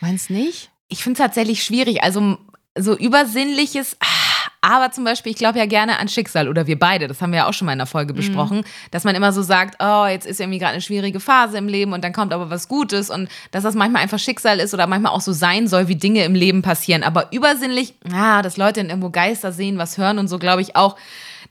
Meinst 0.00 0.30
nicht? 0.30 0.70
Ich 0.88 1.02
finde 1.02 1.20
es 1.20 1.26
tatsächlich 1.26 1.62
schwierig. 1.62 2.02
Also 2.02 2.38
so 2.76 2.96
übersinnliches, 2.96 3.96
ah, 4.00 4.50
aber 4.60 4.90
zum 4.90 5.04
Beispiel, 5.04 5.32
ich 5.32 5.38
glaube 5.38 5.58
ja 5.58 5.66
gerne 5.66 5.98
an 5.98 6.08
Schicksal 6.08 6.48
oder 6.48 6.66
wir 6.66 6.78
beide, 6.78 7.08
das 7.08 7.20
haben 7.20 7.30
wir 7.30 7.38
ja 7.38 7.48
auch 7.48 7.52
schon 7.52 7.66
mal 7.66 7.72
in 7.72 7.78
der 7.78 7.86
Folge 7.86 8.12
besprochen, 8.12 8.64
dass 8.90 9.04
man 9.04 9.14
immer 9.14 9.32
so 9.32 9.42
sagt, 9.42 9.82
oh, 9.82 10.06
jetzt 10.06 10.26
ist 10.26 10.40
irgendwie 10.40 10.58
gerade 10.58 10.72
eine 10.72 10.82
schwierige 10.82 11.20
Phase 11.20 11.58
im 11.58 11.68
Leben 11.68 11.92
und 11.92 12.02
dann 12.02 12.12
kommt 12.12 12.32
aber 12.32 12.50
was 12.50 12.68
Gutes 12.68 13.10
und 13.10 13.28
dass 13.50 13.62
das 13.62 13.74
manchmal 13.74 14.02
einfach 14.02 14.18
Schicksal 14.18 14.58
ist 14.58 14.74
oder 14.74 14.86
manchmal 14.86 15.12
auch 15.12 15.20
so 15.20 15.32
sein 15.32 15.68
soll, 15.68 15.88
wie 15.88 15.96
Dinge 15.96 16.24
im 16.24 16.34
Leben 16.34 16.62
passieren. 16.62 17.02
Aber 17.02 17.32
übersinnlich, 17.32 17.94
ah, 18.12 18.42
dass 18.42 18.56
Leute 18.56 18.80
dann 18.80 18.90
irgendwo 18.90 19.10
Geister 19.10 19.52
sehen, 19.52 19.78
was 19.78 19.98
hören 19.98 20.18
und 20.18 20.28
so, 20.28 20.38
glaube 20.38 20.62
ich 20.62 20.76
auch. 20.76 20.96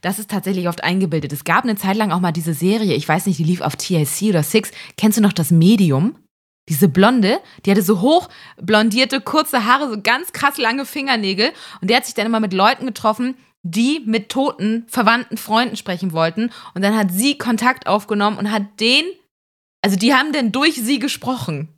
Das 0.00 0.18
ist 0.18 0.30
tatsächlich 0.30 0.68
oft 0.68 0.84
eingebildet. 0.84 1.32
Es 1.32 1.44
gab 1.44 1.64
eine 1.64 1.76
Zeit 1.76 1.96
lang 1.96 2.12
auch 2.12 2.20
mal 2.20 2.32
diese 2.32 2.54
Serie, 2.54 2.94
ich 2.94 3.08
weiß 3.08 3.26
nicht, 3.26 3.38
die 3.38 3.44
lief 3.44 3.60
auf 3.60 3.76
TLC 3.76 4.30
oder 4.30 4.42
Six. 4.42 4.70
Kennst 4.96 5.18
du 5.18 5.22
noch 5.22 5.32
das 5.32 5.50
Medium? 5.50 6.16
Diese 6.68 6.88
Blonde, 6.88 7.40
die 7.64 7.70
hatte 7.70 7.82
so 7.82 8.00
hoch 8.02 8.28
blondierte, 8.60 9.20
kurze 9.22 9.64
Haare, 9.64 9.88
so 9.88 10.02
ganz 10.02 10.32
krass 10.32 10.58
lange 10.58 10.84
Fingernägel. 10.84 11.50
Und 11.80 11.88
der 11.88 11.96
hat 11.96 12.04
sich 12.04 12.14
dann 12.14 12.26
immer 12.26 12.40
mit 12.40 12.52
Leuten 12.52 12.84
getroffen, 12.86 13.36
die 13.62 14.02
mit 14.04 14.28
toten, 14.28 14.84
verwandten 14.88 15.38
Freunden 15.38 15.76
sprechen 15.76 16.12
wollten. 16.12 16.50
Und 16.74 16.82
dann 16.82 16.96
hat 16.96 17.10
sie 17.10 17.38
Kontakt 17.38 17.86
aufgenommen 17.86 18.36
und 18.36 18.52
hat 18.52 18.80
den, 18.80 19.04
also 19.82 19.96
die 19.96 20.14
haben 20.14 20.32
dann 20.32 20.52
durch 20.52 20.74
sie 20.74 20.98
gesprochen. 20.98 21.68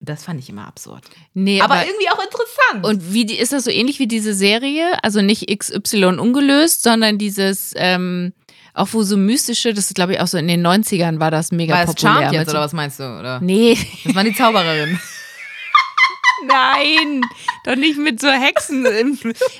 Das 0.00 0.24
fand 0.24 0.38
ich 0.40 0.48
immer 0.50 0.66
absurd. 0.66 1.04
Nee, 1.32 1.60
Aber, 1.62 1.84
irgendwie 1.84 2.08
auch 2.10 2.22
interessant. 2.22 2.84
Und 2.84 3.12
wie 3.14 3.24
die, 3.24 3.38
ist 3.38 3.52
das 3.52 3.64
so 3.64 3.70
ähnlich 3.70 3.98
wie 3.98 4.06
diese 4.06 4.34
Serie? 4.34 5.02
Also 5.02 5.22
nicht 5.22 5.48
XY 5.48 6.18
ungelöst, 6.18 6.82
sondern 6.82 7.16
dieses, 7.16 7.72
ähm, 7.76 8.34
auch 8.74 8.88
wo 8.92 9.02
so 9.02 9.16
mystische, 9.16 9.72
das 9.72 9.86
ist 9.86 9.94
glaube 9.94 10.12
ich 10.12 10.20
auch 10.20 10.26
so 10.26 10.36
in 10.36 10.48
den 10.48 10.64
90ern 10.64 11.18
war 11.18 11.30
das 11.30 11.50
mega 11.50 11.74
war 11.74 11.86
das 11.86 11.94
populär. 11.94 12.14
Charmed 12.14 12.32
jetzt 12.34 12.50
oder 12.50 12.60
was 12.60 12.74
meinst 12.74 13.00
du? 13.00 13.04
Oder? 13.04 13.40
Nee, 13.40 13.78
Das 14.04 14.14
war 14.14 14.22
die 14.22 14.34
Zaubererin. 14.34 15.00
nein, 16.46 17.22
doch 17.64 17.76
nicht 17.76 17.98
mit 17.98 18.20
so 18.20 18.28
Hexen. 18.28 18.82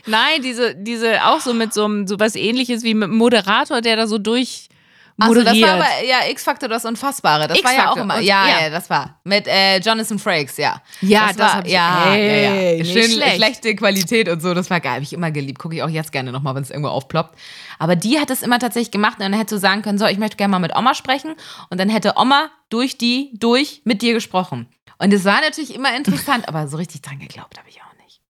Nein, 0.07 0.43
diese, 0.43 0.75
diese 0.75 1.25
auch 1.25 1.41
so 1.41 1.55
mit 1.55 1.73
so, 1.73 1.89
so 2.07 2.21
was 2.21 2.37
ähnliches 2.37 2.83
wie 2.83 2.93
mit 2.95 3.05
einem 3.05 3.17
Moderator, 3.17 3.81
der 3.81 3.97
da 3.97 4.07
so 4.07 4.19
durch 4.19 4.69
Achso, 5.19 5.33
das 5.35 5.45
moderiert. 5.45 5.69
war 5.69 5.75
aber, 5.77 6.05
ja, 6.07 6.17
X-Factor, 6.31 6.69
das 6.69 6.85
Unfassbare. 6.85 7.49
Das 7.49 7.65
war 7.65 7.73
ja 7.75 7.91
auch 7.91 7.97
immer, 7.97 8.19
ja, 8.21 8.49
ja, 8.49 8.61
ja. 8.65 8.71
das 8.71 8.91
war. 8.91 9.19
Mit 9.25 9.47
äh, 9.47 9.79
Jonathan 9.79 10.19
Frakes, 10.19 10.59
ja. 10.59 10.83
Ja, 11.01 11.29
das, 11.29 11.37
das 11.37 11.55
war, 11.55 11.65
ich- 11.67 11.73
ja, 11.73 12.05
Hey, 12.11 12.45
ja, 12.45 12.73
ja. 12.79 12.85
Schön 12.85 13.11
schlecht. 13.11 13.37
schlechte 13.37 13.75
Qualität 13.77 14.29
und 14.29 14.41
so, 14.43 14.53
das 14.53 14.69
war 14.69 14.79
geil. 14.81 14.93
Habe 14.95 15.03
ich 15.05 15.15
immer 15.15 15.31
geliebt. 15.31 15.59
Gucke 15.59 15.75
ich 15.77 15.83
auch 15.83 15.89
jetzt 15.89 16.13
gerne 16.13 16.33
nochmal, 16.33 16.55
wenn 16.55 16.63
es 16.63 16.71
irgendwo 16.71 16.91
aufploppt. 16.91 17.39
Aber 17.79 17.97
die 17.97 18.21
hat 18.21 18.29
es 18.31 18.43
immer 18.43 18.59
tatsächlich 18.59 18.91
gemacht 18.91 19.15
und 19.19 19.23
dann 19.23 19.33
hätte 19.33 19.55
so 19.55 19.59
sagen 19.61 19.81
können, 19.83 19.97
so, 19.99 20.05
ich 20.07 20.19
möchte 20.19 20.37
gerne 20.37 20.51
mal 20.53 20.59
mit 20.59 20.77
Oma 20.77 20.95
sprechen. 20.95 21.35
Und 21.71 21.79
dann 21.81 21.89
hätte 21.89 22.15
Oma 22.17 22.51
durch 22.69 22.99
die, 22.99 23.31
durch 23.39 23.81
mit 23.85 24.03
dir 24.03 24.13
gesprochen. 24.13 24.69
Und 24.99 25.13
es 25.15 25.25
war 25.25 25.41
natürlich 25.41 25.75
immer 25.75 25.97
interessant, 25.97 26.47
aber 26.49 26.69
so 26.69 26.77
richtig 26.77 27.01
dran 27.03 27.19
geglaubt 27.19 27.59
habe 27.59 27.69
ich 27.71 27.81
auch 27.81 28.05
nicht. 28.05 28.21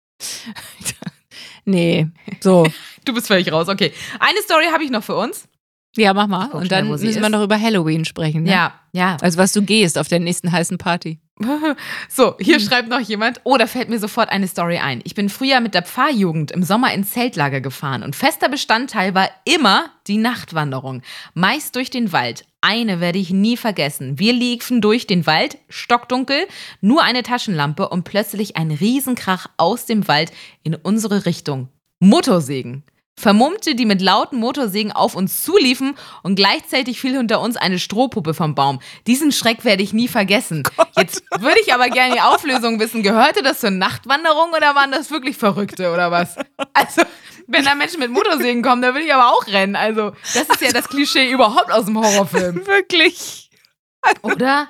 nee, 1.65 2.07
so. 2.41 2.67
Du 3.05 3.15
bist 3.15 3.29
völlig 3.29 3.53
raus, 3.53 3.69
okay. 3.69 3.93
Eine 4.19 4.41
Story 4.43 4.67
habe 4.73 4.83
ich 4.83 4.91
noch 4.91 5.05
für 5.05 5.15
uns. 5.15 5.47
Ja, 5.97 6.13
mach 6.15 6.27
mal. 6.27 6.51
Und 6.51 6.71
dann 6.73 6.89
müssen 6.89 7.23
wir 7.23 7.29
noch 7.29 7.43
über 7.43 7.61
Halloween 7.61 8.05
sprechen. 8.05 8.43
Ne? 8.45 8.51
Ja, 8.51 8.75
ja. 8.93 9.17
Also 9.21 9.39
was 9.39 9.53
du 9.53 9.63
gehst 9.63 9.99
auf 9.99 10.09
der 10.09 10.21
nächsten 10.21 10.53
heißen 10.53 10.79
Party. 10.79 11.19
So, 12.09 12.35
hier 12.41 12.57
Hm. 12.59 12.61
schreibt 12.67 12.89
noch 12.89 13.01
jemand, 13.01 13.41
oh, 13.45 13.57
da 13.59 13.67
fällt 13.67 13.89
mir 13.91 13.99
sofort 13.99 14.31
eine 14.31 14.49
Story 14.49 14.79
ein. 14.79 15.01
Ich 15.05 15.15
bin 15.15 15.29
früher 15.29 15.61
mit 15.61 15.75
der 15.75 15.83
Pfarrjugend 15.83 16.51
im 16.51 16.63
Sommer 16.63 16.95
ins 16.95 17.11
Zeltlager 17.11 17.61
gefahren 17.61 18.03
und 18.03 18.17
fester 18.17 18.49
Bestandteil 18.49 19.15
war 19.15 19.29
immer 19.45 19.87
die 20.07 20.17
Nachtwanderung. 20.17 21.03
Meist 21.35 21.77
durch 21.77 21.91
den 21.91 22.13
Wald. 22.13 22.47
Eine 22.63 23.01
werde 23.01 23.19
ich 23.19 23.31
nie 23.31 23.57
vergessen. 23.59 24.19
Wir 24.19 24.33
liefen 24.33 24.81
durch 24.81 25.07
den 25.07 25.27
Wald, 25.27 25.59
stockdunkel, 25.69 26.47
nur 26.81 27.03
eine 27.03 27.23
Taschenlampe 27.23 27.89
und 27.91 28.05
plötzlich 28.05 28.57
ein 28.57 28.71
Riesenkrach 28.71 29.47
aus 29.59 29.85
dem 29.85 30.09
Wald 30.09 30.33
in 30.63 30.75
unsere 30.75 31.27
Richtung. 31.27 31.69
Motorsägen. 32.01 32.83
Vermummte, 33.19 33.75
die 33.75 33.87
mit 33.87 34.03
lauten 34.03 34.39
Motorsägen 34.39 34.93
auf 34.93 35.15
uns 35.15 35.43
zuliefen 35.43 35.95
und 36.23 36.37
gleichzeitig 36.37 37.01
fiel 37.01 37.17
hinter 37.17 37.41
uns 37.41 37.57
eine 37.57 37.79
Strohpuppe 37.79 38.35
vom 38.35 38.55
Baum. 38.55 38.79
Diesen 39.07 39.33
Schreck 39.33 39.65
werde 39.65 39.83
ich 39.83 39.95
nie 39.95 40.07
vergessen. 40.07 40.65
Jetzt 40.99 41.23
würde 41.39 41.59
ich 41.65 41.73
aber 41.73 41.89
gerne 41.89 42.15
die 42.15 42.21
Auflösung 42.21 42.79
wissen. 42.79 43.03
Gehörte 43.03 43.43
das 43.43 43.61
zur 43.61 43.71
Nachtwanderung 43.71 44.53
oder 44.55 44.75
waren 44.75 44.93
das 44.93 45.11
wirklich 45.11 45.39
Verrückte 45.39 45.93
oder 45.93 46.11
was? 46.11 46.37
Also, 46.75 47.03
wenn 47.47 47.65
da 47.65 47.75
Menschen 47.75 48.01
mit 48.01 48.11
Motorsägen 48.11 48.63
kommen, 48.63 48.83
dann 48.83 48.95
will 48.95 49.03
ich 49.03 49.15
aber 49.15 49.33
auch 49.33 49.47
rennen. 49.47 49.77
Also, 49.77 50.13
das 50.35 50.49
ist 50.51 50.61
ja 50.61 50.73
das 50.73 50.89
Klischee 50.89 51.31
überhaupt 51.31 51.73
aus 51.73 51.87
dem 51.87 51.99
Horrorfilm. 51.99 52.67
Wirklich? 52.67 53.51
Oder? 54.21 54.69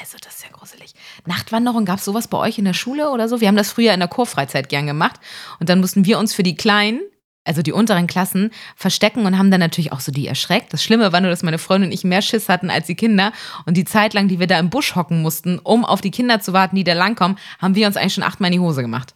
Also, 0.00 0.16
das 0.22 0.36
ist 0.36 0.44
ja 0.44 0.50
gruselig. 0.52 0.94
Nachtwanderung, 1.26 1.84
gab 1.84 1.98
es 1.98 2.06
sowas 2.06 2.28
bei 2.28 2.38
euch 2.38 2.58
in 2.58 2.64
der 2.64 2.72
Schule 2.72 3.10
oder 3.10 3.28
so? 3.28 3.42
Wir 3.42 3.48
haben 3.48 3.56
das 3.56 3.72
früher 3.72 3.92
in 3.92 4.00
der 4.00 4.08
Chorfreizeit 4.08 4.70
gern 4.70 4.86
gemacht. 4.86 5.20
Und 5.60 5.68
dann 5.68 5.80
mussten 5.80 6.06
wir 6.06 6.18
uns 6.18 6.34
für 6.34 6.42
die 6.42 6.56
Kleinen 6.56 7.00
also 7.48 7.62
die 7.62 7.72
unteren 7.72 8.06
Klassen, 8.06 8.50
verstecken 8.76 9.26
und 9.26 9.38
haben 9.38 9.50
dann 9.50 9.60
natürlich 9.60 9.92
auch 9.92 10.00
so 10.00 10.12
die 10.12 10.26
erschreckt. 10.26 10.72
Das 10.72 10.82
Schlimme 10.82 11.12
war 11.12 11.20
nur, 11.20 11.30
dass 11.30 11.42
meine 11.42 11.58
Freundin 11.58 11.88
und 11.88 11.94
ich 11.94 12.04
mehr 12.04 12.22
Schiss 12.22 12.48
hatten 12.48 12.70
als 12.70 12.86
die 12.86 12.94
Kinder. 12.94 13.32
Und 13.66 13.76
die 13.76 13.84
Zeit 13.84 14.14
lang, 14.14 14.28
die 14.28 14.38
wir 14.38 14.46
da 14.46 14.58
im 14.58 14.70
Busch 14.70 14.94
hocken 14.94 15.22
mussten, 15.22 15.58
um 15.58 15.84
auf 15.84 16.00
die 16.00 16.10
Kinder 16.10 16.40
zu 16.40 16.52
warten, 16.52 16.76
die 16.76 16.84
da 16.84 16.92
langkommen, 16.92 17.38
haben 17.58 17.74
wir 17.74 17.86
uns 17.86 17.96
eigentlich 17.96 18.14
schon 18.14 18.24
achtmal 18.24 18.52
in 18.52 18.60
die 18.60 18.64
Hose 18.64 18.82
gemacht. 18.82 19.14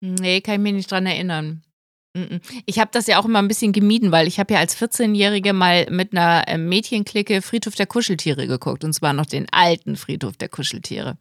Nee, 0.00 0.40
kann 0.40 0.54
ich 0.54 0.60
mich 0.60 0.74
nicht 0.74 0.90
dran 0.90 1.06
erinnern. 1.06 1.62
Ich 2.64 2.78
habe 2.78 2.90
das 2.92 3.06
ja 3.06 3.18
auch 3.18 3.24
immer 3.26 3.40
ein 3.40 3.48
bisschen 3.48 3.72
gemieden, 3.72 4.10
weil 4.10 4.26
ich 4.26 4.38
habe 4.38 4.54
ja 4.54 4.60
als 4.60 4.76
14-Jährige 4.80 5.52
mal 5.52 5.86
mit 5.90 6.12
einer 6.12 6.48
äh, 6.48 6.56
Mädchenklicke 6.56 7.42
Friedhof 7.42 7.74
der 7.74 7.86
Kuscheltiere 7.86 8.46
geguckt. 8.46 8.84
Und 8.84 8.92
zwar 8.94 9.12
noch 9.12 9.26
den 9.26 9.46
alten 9.52 9.96
Friedhof 9.96 10.36
der 10.36 10.48
Kuscheltiere. 10.48 11.18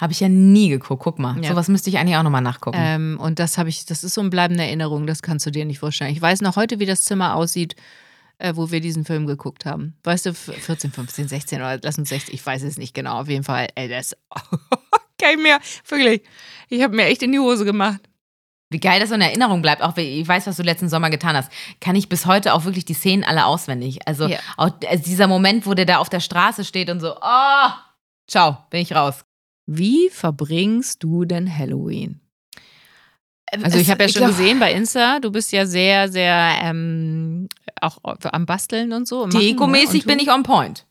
Habe 0.00 0.12
ich 0.14 0.20
ja 0.20 0.28
nie 0.30 0.70
geguckt. 0.70 1.02
Guck 1.02 1.18
mal. 1.18 1.36
Ja. 1.42 1.50
Sowas 1.50 1.68
müsste 1.68 1.90
ich 1.90 1.98
eigentlich 1.98 2.16
auch 2.16 2.22
nochmal 2.22 2.40
nachgucken. 2.40 2.78
Ähm, 2.80 3.18
und 3.20 3.38
das 3.38 3.58
habe 3.58 3.68
ich, 3.68 3.84
das 3.84 4.02
ist 4.02 4.14
so 4.14 4.22
eine 4.22 4.30
bleibende 4.30 4.64
Erinnerung, 4.64 5.06
das 5.06 5.20
kannst 5.20 5.44
du 5.44 5.50
dir 5.50 5.66
nicht 5.66 5.78
vorstellen. 5.78 6.12
Ich 6.12 6.22
weiß 6.22 6.40
noch 6.40 6.56
heute, 6.56 6.78
wie 6.80 6.86
das 6.86 7.02
Zimmer 7.02 7.34
aussieht, 7.34 7.76
äh, 8.38 8.54
wo 8.56 8.70
wir 8.70 8.80
diesen 8.80 9.04
Film 9.04 9.26
geguckt 9.26 9.66
haben. 9.66 9.94
Weißt 10.04 10.24
du, 10.24 10.32
14, 10.34 10.90
15, 10.92 11.28
16 11.28 11.58
oder 11.60 11.78
lass 11.82 11.98
uns 11.98 12.08
16, 12.08 12.34
ich 12.34 12.44
weiß 12.44 12.62
es 12.62 12.78
nicht 12.78 12.94
genau. 12.94 13.20
Auf 13.20 13.28
jeden 13.28 13.44
Fall, 13.44 13.68
ey, 13.74 13.88
das 13.88 14.16
kein 15.20 15.42
mehr. 15.42 15.58
Wirklich. 15.86 16.22
Ich 16.70 16.82
habe 16.82 16.96
mir 16.96 17.04
echt 17.04 17.22
in 17.22 17.32
die 17.32 17.38
Hose 17.38 17.66
gemacht. 17.66 18.00
Wie 18.72 18.80
geil 18.80 19.00
das 19.00 19.08
so 19.08 19.16
in 19.16 19.20
Erinnerung 19.20 19.60
bleibt, 19.62 19.82
auch 19.82 19.96
ich 19.96 20.26
weiß, 20.26 20.46
was 20.46 20.56
du 20.56 20.62
letzten 20.62 20.88
Sommer 20.88 21.10
getan 21.10 21.36
hast, 21.36 21.50
kann 21.80 21.96
ich 21.96 22.08
bis 22.08 22.24
heute 22.24 22.54
auch 22.54 22.64
wirklich 22.64 22.84
die 22.84 22.94
Szenen 22.94 23.24
alle 23.24 23.44
auswendig. 23.44 23.98
Also, 24.06 24.28
Ja. 24.28 24.38
auch, 24.56 24.70
also 24.88 25.04
dieser 25.04 25.26
Moment, 25.26 25.66
wo 25.66 25.74
der 25.74 25.86
da 25.86 25.98
auf 25.98 26.08
der 26.08 26.20
Straße 26.20 26.64
steht 26.64 26.88
und 26.88 27.00
so, 27.00 27.16
oh, 27.20 27.68
ciao, 28.28 28.58
bin 28.70 28.80
ich 28.80 28.94
raus. 28.94 29.24
Wie 29.72 30.08
verbringst 30.10 31.02
du 31.02 31.24
denn 31.24 31.56
Halloween? 31.56 32.20
Also 33.62 33.78
ich 33.78 33.90
habe 33.90 34.02
ja 34.04 34.08
schon 34.08 34.22
glaub, 34.22 34.30
gesehen 34.36 34.58
bei 34.58 34.72
Insta, 34.72 35.18
du 35.20 35.30
bist 35.30 35.50
ja 35.52 35.64
sehr, 35.66 36.08
sehr 36.10 36.58
ähm, 36.62 37.48
auch 37.80 37.98
am 38.04 38.46
Basteln 38.46 38.92
und 38.92 39.06
so. 39.08 39.26
ne? 39.26 39.38
Dekomäßig 39.38 40.04
bin 40.06 40.18
ich 40.18 40.30
on 40.30 40.42
point. 40.42 40.86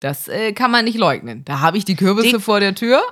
Das 0.00 0.28
äh, 0.28 0.52
kann 0.52 0.70
man 0.70 0.84
nicht 0.84 0.98
leugnen. 0.98 1.44
Da 1.44 1.60
habe 1.60 1.76
ich 1.78 1.84
die 1.84 1.96
Kürbisse 1.96 2.30
De- 2.32 2.40
vor 2.40 2.60
der 2.60 2.74
Tür. 2.74 3.02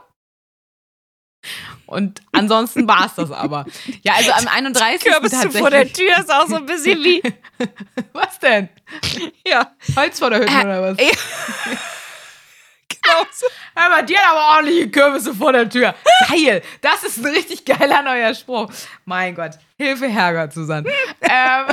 Und 1.86 2.22
ansonsten 2.32 2.86
war 2.86 3.06
es 3.06 3.14
das 3.16 3.30
aber. 3.32 3.66
Ja, 4.02 4.14
also 4.14 4.30
am 4.32 4.46
31. 4.46 5.00
Kürbisse 5.02 5.34
tatsächlich. 5.34 5.60
vor 5.60 5.70
der 5.70 5.92
Tür 5.92 6.18
ist 6.18 6.30
auch 6.30 6.46
so 6.48 6.56
ein 6.56 6.66
bisschen 6.66 7.02
wie. 7.02 7.22
Was 8.12 8.38
denn? 8.38 8.68
ja, 9.46 9.72
Holz 9.96 10.18
vor 10.20 10.30
der 10.30 10.40
Hütte 10.40 10.52
Äh, 10.52 10.60
oder 10.62 10.82
was? 10.82 10.98
ja. 11.00 11.12
Ja, 13.04 13.26
aber 13.74 14.02
die 14.02 14.16
hat 14.16 14.30
aber 14.30 14.56
ordentliche 14.58 14.90
Kürbisse 14.90 15.34
vor 15.34 15.52
der 15.52 15.68
Tür. 15.68 15.94
Geil. 16.28 16.62
Das 16.80 17.02
ist 17.02 17.18
ein 17.18 17.26
richtig 17.32 17.64
geiler 17.64 18.02
neuer 18.02 18.34
Spruch. 18.34 18.70
Mein 19.04 19.34
Gott. 19.34 19.52
Hilfe, 19.78 20.08
Herrgott, 20.08 20.52
Susanne. 20.52 20.88
ähm. 21.22 21.66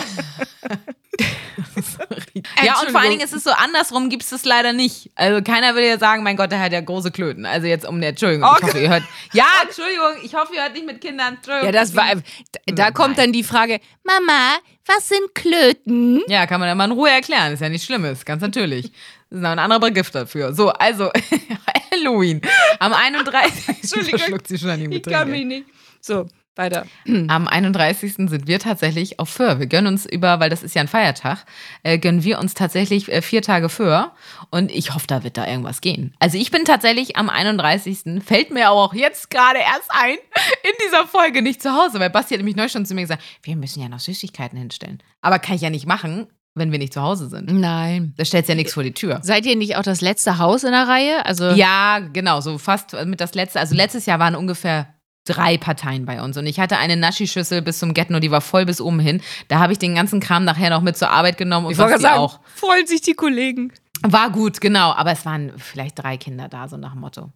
ja, 2.63 2.79
und 2.81 2.91
vor 2.91 3.00
allen 3.01 3.09
Dingen 3.12 3.21
ist 3.24 3.33
es 3.33 3.43
so, 3.43 3.51
andersrum 3.51 4.09
gibt 4.09 4.24
es 4.24 4.29
das 4.29 4.45
leider 4.45 4.74
nicht. 4.74 5.12
Also 5.15 5.41
keiner 5.41 5.74
würde 5.75 5.88
ja 5.88 6.00
sagen, 6.00 6.24
mein 6.24 6.38
Gott, 6.38 6.51
der 6.51 6.59
hat 6.59 6.71
ja 6.71 6.81
große 6.81 7.12
Klöten. 7.12 7.45
Also 7.45 7.67
jetzt 7.67 7.86
um 7.86 8.00
der, 8.00 8.12
Entschuldigung, 8.12 8.50
ich 8.50 8.57
Okay. 8.57 8.67
hoffe, 8.67 8.79
ihr 8.79 8.89
hört. 8.89 9.03
Ja, 9.33 9.45
Entschuldigung, 9.63 10.13
ich 10.24 10.33
hoffe, 10.33 10.55
ihr 10.55 10.62
hört 10.63 10.74
nicht 10.74 10.86
mit 10.86 11.01
Kindern. 11.01 11.36
Entschuldigung. 11.36 11.65
Ja, 11.67 11.71
das 11.71 11.95
war. 11.95 12.05
Da, 12.15 12.21
da 12.67 12.91
kommt 12.91 13.17
dann 13.17 13.31
die 13.33 13.43
Frage: 13.43 13.79
Mama, 14.03 14.57
was 14.86 15.09
sind 15.09 15.36
Klöten? 15.36 16.21
Ja, 16.27 16.48
kann 16.48 16.59
man 16.59 16.69
ja 16.69 16.75
mal 16.75 16.86
in 16.86 16.91
Ruhe 16.91 17.09
erklären. 17.09 17.53
Ist 17.53 17.62
ja 17.62 17.69
nichts 17.69 17.86
Schlimmes, 17.86 18.25
ganz 18.25 18.41
natürlich. 18.41 18.91
Das 19.29 19.38
ist 19.38 19.43
noch 19.43 19.51
ein 19.51 19.59
anderer 19.59 19.79
Begriff 19.79 20.09
dafür. 20.09 20.53
So, 20.53 20.69
also, 20.69 21.12
Halloween. 21.91 22.41
Am 22.79 22.93
31. 22.93 23.67
Entschuldigung. 23.81 24.39
Sie 24.45 24.57
schon 24.57 24.69
an 24.69 24.79
die 24.89 24.98
Ich 24.98 25.03
kann 25.03 25.29
mich 25.29 25.45
nicht. 25.45 25.65
So, 26.01 26.27
weiter. 26.55 26.86
Am 27.27 27.48
31. 27.48 28.15
sind 28.15 28.48
wir 28.48 28.59
tatsächlich 28.59 29.19
auf 29.19 29.29
Föhr. 29.29 29.59
Wir 29.59 29.67
gönnen 29.67 29.88
uns 29.88 30.05
über, 30.05 30.39
weil 30.39 30.50
das 30.50 30.63
ist 30.63 30.75
ja 30.75 30.81
ein 30.81 30.88
Feiertag, 30.88 31.45
äh, 31.83 31.98
gönnen 31.98 32.24
wir 32.24 32.39
uns 32.39 32.53
tatsächlich 32.53 33.12
äh, 33.12 33.21
vier 33.21 33.41
Tage 33.41 33.69
Föhr. 33.69 34.13
Und 34.51 34.71
ich 34.71 34.93
hoffe, 34.93 35.07
da 35.07 35.24
wird 35.24 35.38
da 35.38 35.48
irgendwas 35.48 35.81
gehen. 35.81 36.13
Also 36.19 36.38
ich 36.38 36.51
bin 36.51 36.65
tatsächlich 36.65 37.15
am 37.15 37.29
31. 37.29 38.24
fällt 38.24 38.51
mir 38.51 38.71
auch 38.71 38.93
jetzt 38.93 39.29
gerade 39.29 39.59
erst 39.59 39.89
ein, 39.89 40.17
in 40.63 40.71
dieser 40.86 41.08
Folge 41.08 41.41
nicht 41.41 41.62
zu 41.62 41.73
Hause. 41.73 41.99
Weil 41.99 42.10
Basti 42.10 42.36
hat 42.36 42.39
nämlich 42.39 42.56
neu 42.56 42.67
schon 42.67 42.86
zu 42.86 42.93
mir 42.93 43.01
gesagt, 43.01 43.23
wir 43.43 43.56
müssen 43.56 43.82
ja 43.82 43.89
noch 43.89 43.99
Süßigkeiten 43.99 44.58
hinstellen. 44.58 45.01
Aber 45.21 45.39
kann 45.39 45.56
ich 45.56 45.62
ja 45.62 45.69
nicht 45.69 45.88
machen, 45.88 46.27
wenn 46.55 46.71
wir 46.71 46.79
nicht 46.79 46.93
zu 46.93 47.01
Hause 47.01 47.29
sind. 47.29 47.51
Nein. 47.51 48.13
Da 48.17 48.25
stellt 48.25 48.47
ja 48.47 48.55
nichts 48.55 48.73
vor 48.73 48.83
die 48.83 48.93
Tür. 48.93 49.19
Seid 49.23 49.45
ihr 49.45 49.55
nicht 49.55 49.77
auch 49.77 49.83
das 49.83 50.01
letzte 50.01 50.38
Haus 50.38 50.63
in 50.63 50.71
der 50.71 50.88
Reihe? 50.88 51.25
Also, 51.25 51.49
Ja, 51.51 51.99
genau, 51.99 52.41
so 52.41 52.57
fast 52.57 52.93
mit 53.05 53.21
das 53.21 53.33
letzte. 53.35 53.59
Also 53.59 53.75
letztes 53.75 54.05
Jahr 54.05 54.19
waren 54.19 54.35
ungefähr 54.35 54.93
drei 55.25 55.57
Parteien 55.57 56.05
bei 56.05 56.21
uns 56.23 56.38
und 56.38 56.47
ich 56.47 56.59
hatte 56.59 56.77
eine 56.77 56.95
Naschi-Schüssel 56.97 57.62
bis 57.62 57.77
zum 57.79 57.93
Getno, 57.93 58.19
die 58.19 58.31
war 58.31 58.41
voll 58.41 58.65
bis 58.65 58.81
oben 58.81 58.99
hin. 58.99 59.21
Da 59.47 59.59
habe 59.59 59.73
ich 59.73 59.79
den 59.79 59.93
ganzen 59.93 60.19
Kram 60.19 60.43
nachher 60.43 60.69
noch 60.71 60.81
mit 60.81 60.97
zur 60.97 61.12
Arbeit 61.12 61.38
genommen 61.38 61.67
und 61.67 61.71
ich 61.73 61.77
sagen, 61.77 62.03
auch. 62.05 62.39
freuen 62.55 62.88
sich 62.88 63.01
die 63.01 63.13
Kollegen. 63.13 63.71
War 64.01 64.31
gut, 64.31 64.59
genau, 64.59 64.91
aber 64.93 65.12
es 65.12 65.25
waren 65.25 65.51
vielleicht 65.57 66.01
drei 66.01 66.17
Kinder 66.17 66.47
da, 66.47 66.67
so 66.67 66.77
nach 66.77 66.93
dem 66.93 67.01
Motto. 67.01 67.31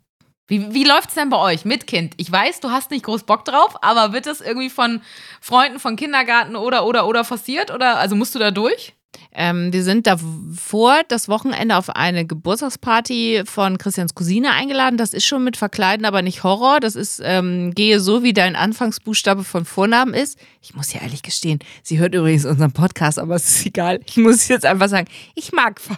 Wie, 0.48 0.74
wie 0.74 0.84
läuft 0.84 1.10
es 1.10 1.16
denn 1.16 1.30
bei 1.30 1.38
euch 1.38 1.66
mit 1.66 1.88
Kind? 1.88 2.16
Ich 2.18 2.32
weiß, 2.32 2.60
du 2.60 2.70
hast 2.70 2.92
nicht 2.92 3.06
groß 3.06 3.24
Bock 3.24 3.46
drauf, 3.46 3.76
aber 3.82 4.12
wird 4.12 4.26
das 4.26 4.42
irgendwie 4.42 4.70
von 4.70 5.02
Freunden 5.40 5.80
von 5.80 5.96
Kindergarten 5.96 6.56
oder 6.56 6.86
oder 6.86 7.08
oder 7.08 7.24
forciert? 7.24 7.72
Oder 7.72 7.98
also 7.98 8.16
musst 8.16 8.36
du 8.36 8.40
da 8.40 8.52
durch? 8.52 8.94
Ähm, 9.32 9.72
wir 9.74 9.84
sind 9.84 10.06
davor 10.08 11.02
das 11.08 11.28
Wochenende 11.28 11.76
auf 11.78 11.90
eine 11.90 12.26
Geburtstagsparty 12.26 13.44
von 13.46 13.78
Christians 13.78 14.14
Cousine 14.16 14.52
eingeladen. 14.52 14.98
Das 14.98 15.14
ist 15.14 15.26
schon 15.26 15.44
mit 15.44 15.58
Verkleiden, 15.58 16.06
aber 16.06 16.22
nicht 16.22 16.44
Horror. 16.44 16.80
Das 16.80 16.96
ist, 16.96 17.22
ähm, 17.24 17.74
gehe 17.74 18.00
so, 18.00 18.24
wie 18.24 18.34
dein 18.34 18.56
Anfangsbuchstabe 18.56 19.44
von 19.44 19.66
Vornamen 19.66 20.14
ist. 20.14 20.38
Ich 20.62 20.76
muss 20.76 20.94
ja 20.94 21.02
ehrlich 21.02 21.24
gestehen, 21.24 21.60
sie 21.82 22.00
hört 22.00 22.14
übrigens 22.16 22.46
unseren 22.46 22.72
Podcast, 22.74 23.20
aber 23.20 23.36
es 23.36 23.48
ist 23.50 23.66
egal. 23.66 24.00
Ich 24.06 24.18
muss 24.18 24.48
jetzt 24.48 24.66
einfach 24.66 24.90
sagen, 24.90 25.08
ich 25.36 25.52
mag 25.52 25.80
Ver 25.80 25.98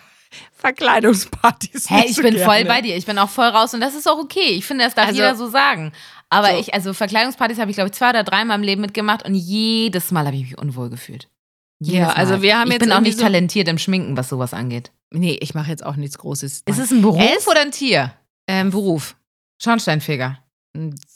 Verkleidungspartys. 0.58 1.90
Hä, 1.90 1.96
nicht 1.98 2.10
ich 2.10 2.16
so 2.16 2.22
bin 2.22 2.34
gerne. 2.36 2.46
voll 2.46 2.66
bei 2.66 2.82
dir. 2.82 2.96
Ich 2.98 3.06
bin 3.06 3.18
auch 3.20 3.30
voll 3.30 3.46
raus 3.48 3.74
und 3.74 3.80
das 3.82 3.96
ist 3.96 4.08
auch 4.08 4.18
okay. 4.18 4.50
Ich 4.58 4.66
finde, 4.66 4.84
das 4.84 4.94
darf 4.96 5.08
Also- 5.08 5.18
jeder 5.18 5.36
so 5.36 5.48
sagen. 5.50 5.92
Aber 6.30 6.50
So. 6.52 6.58
ich, 6.60 6.74
also 6.74 6.94
Verkleidungspartys 6.94 7.60
habe 7.60 7.70
ich, 7.72 7.78
glaube 7.78 7.90
ich, 7.90 7.96
zwei 7.96 8.10
oder 8.10 8.24
drei 8.24 8.42
in 8.42 8.48
meinem 8.48 8.64
Leben 8.64 8.82
mitgemacht 8.82 9.24
und 9.26 9.36
jedes 9.36 10.12
Mal 10.12 10.26
habe 10.26 10.36
ich 10.36 10.44
mich 10.44 10.58
unwohl 10.58 10.90
gefühlt. 10.90 11.30
Ja, 11.80 12.10
also 12.14 12.42
wir 12.42 12.58
haben 12.58 12.68
ich 12.68 12.74
jetzt 12.74 12.82
bin 12.84 12.92
auch 12.94 13.02
nicht 13.02 13.18
so- 13.18 13.24
talentiert 13.24 13.68
im 13.68 13.78
Schminken, 13.78 14.16
was 14.18 14.30
sowas 14.30 14.54
angeht. 14.54 14.92
Nee, 15.12 15.38
ich 15.42 15.54
mache 15.54 15.70
jetzt 15.70 15.86
auch 15.86 15.96
nichts 15.98 16.18
Großes. 16.18 16.64
Ist 16.66 16.80
es 16.80 16.92
ein 16.92 17.02
Beruf 17.02 17.22
Es- 17.38 17.48
oder 17.48 17.62
ein 17.62 17.72
Tier? 17.72 18.14
ähm, 18.48 18.70
Beruf? 18.72 19.16
Schornsteinfeger. 19.62 20.40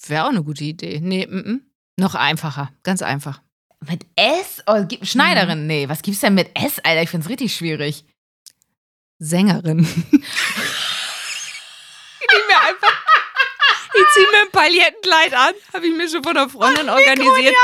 Wäre 0.07 0.23
auch 0.25 0.29
eine 0.29 0.43
gute 0.43 0.63
Idee. 0.63 0.99
Nee, 1.01 1.27
mm, 1.27 1.35
mm. 1.51 1.61
noch 1.99 2.15
einfacher. 2.15 2.71
Ganz 2.83 3.01
einfach. 3.01 3.41
Mit 3.89 4.05
S? 4.15 4.63
Oh, 4.67 4.85
Schneiderin? 5.03 5.67
Nee, 5.67 5.87
was 5.89 6.01
gibt's 6.01 6.21
denn 6.21 6.33
mit 6.33 6.49
S, 6.57 6.79
Alter? 6.79 7.01
Ich 7.03 7.09
find's 7.09 7.29
richtig 7.29 7.53
schwierig. 7.55 8.05
Sängerin. 9.19 9.79
ich 10.11 10.19
mir 12.47 12.61
einfach. 12.67 13.03
Ich 13.93 14.05
ziehe 14.13 14.27
mir 14.31 14.41
ein 14.43 14.51
Palettenkleid 14.51 15.33
an, 15.33 15.53
habe 15.73 15.87
ich 15.87 15.95
mir 15.95 16.07
schon 16.09 16.23
von 16.23 16.37
einer 16.37 16.49
Freundin 16.49 16.89
organisiert. 16.89 17.55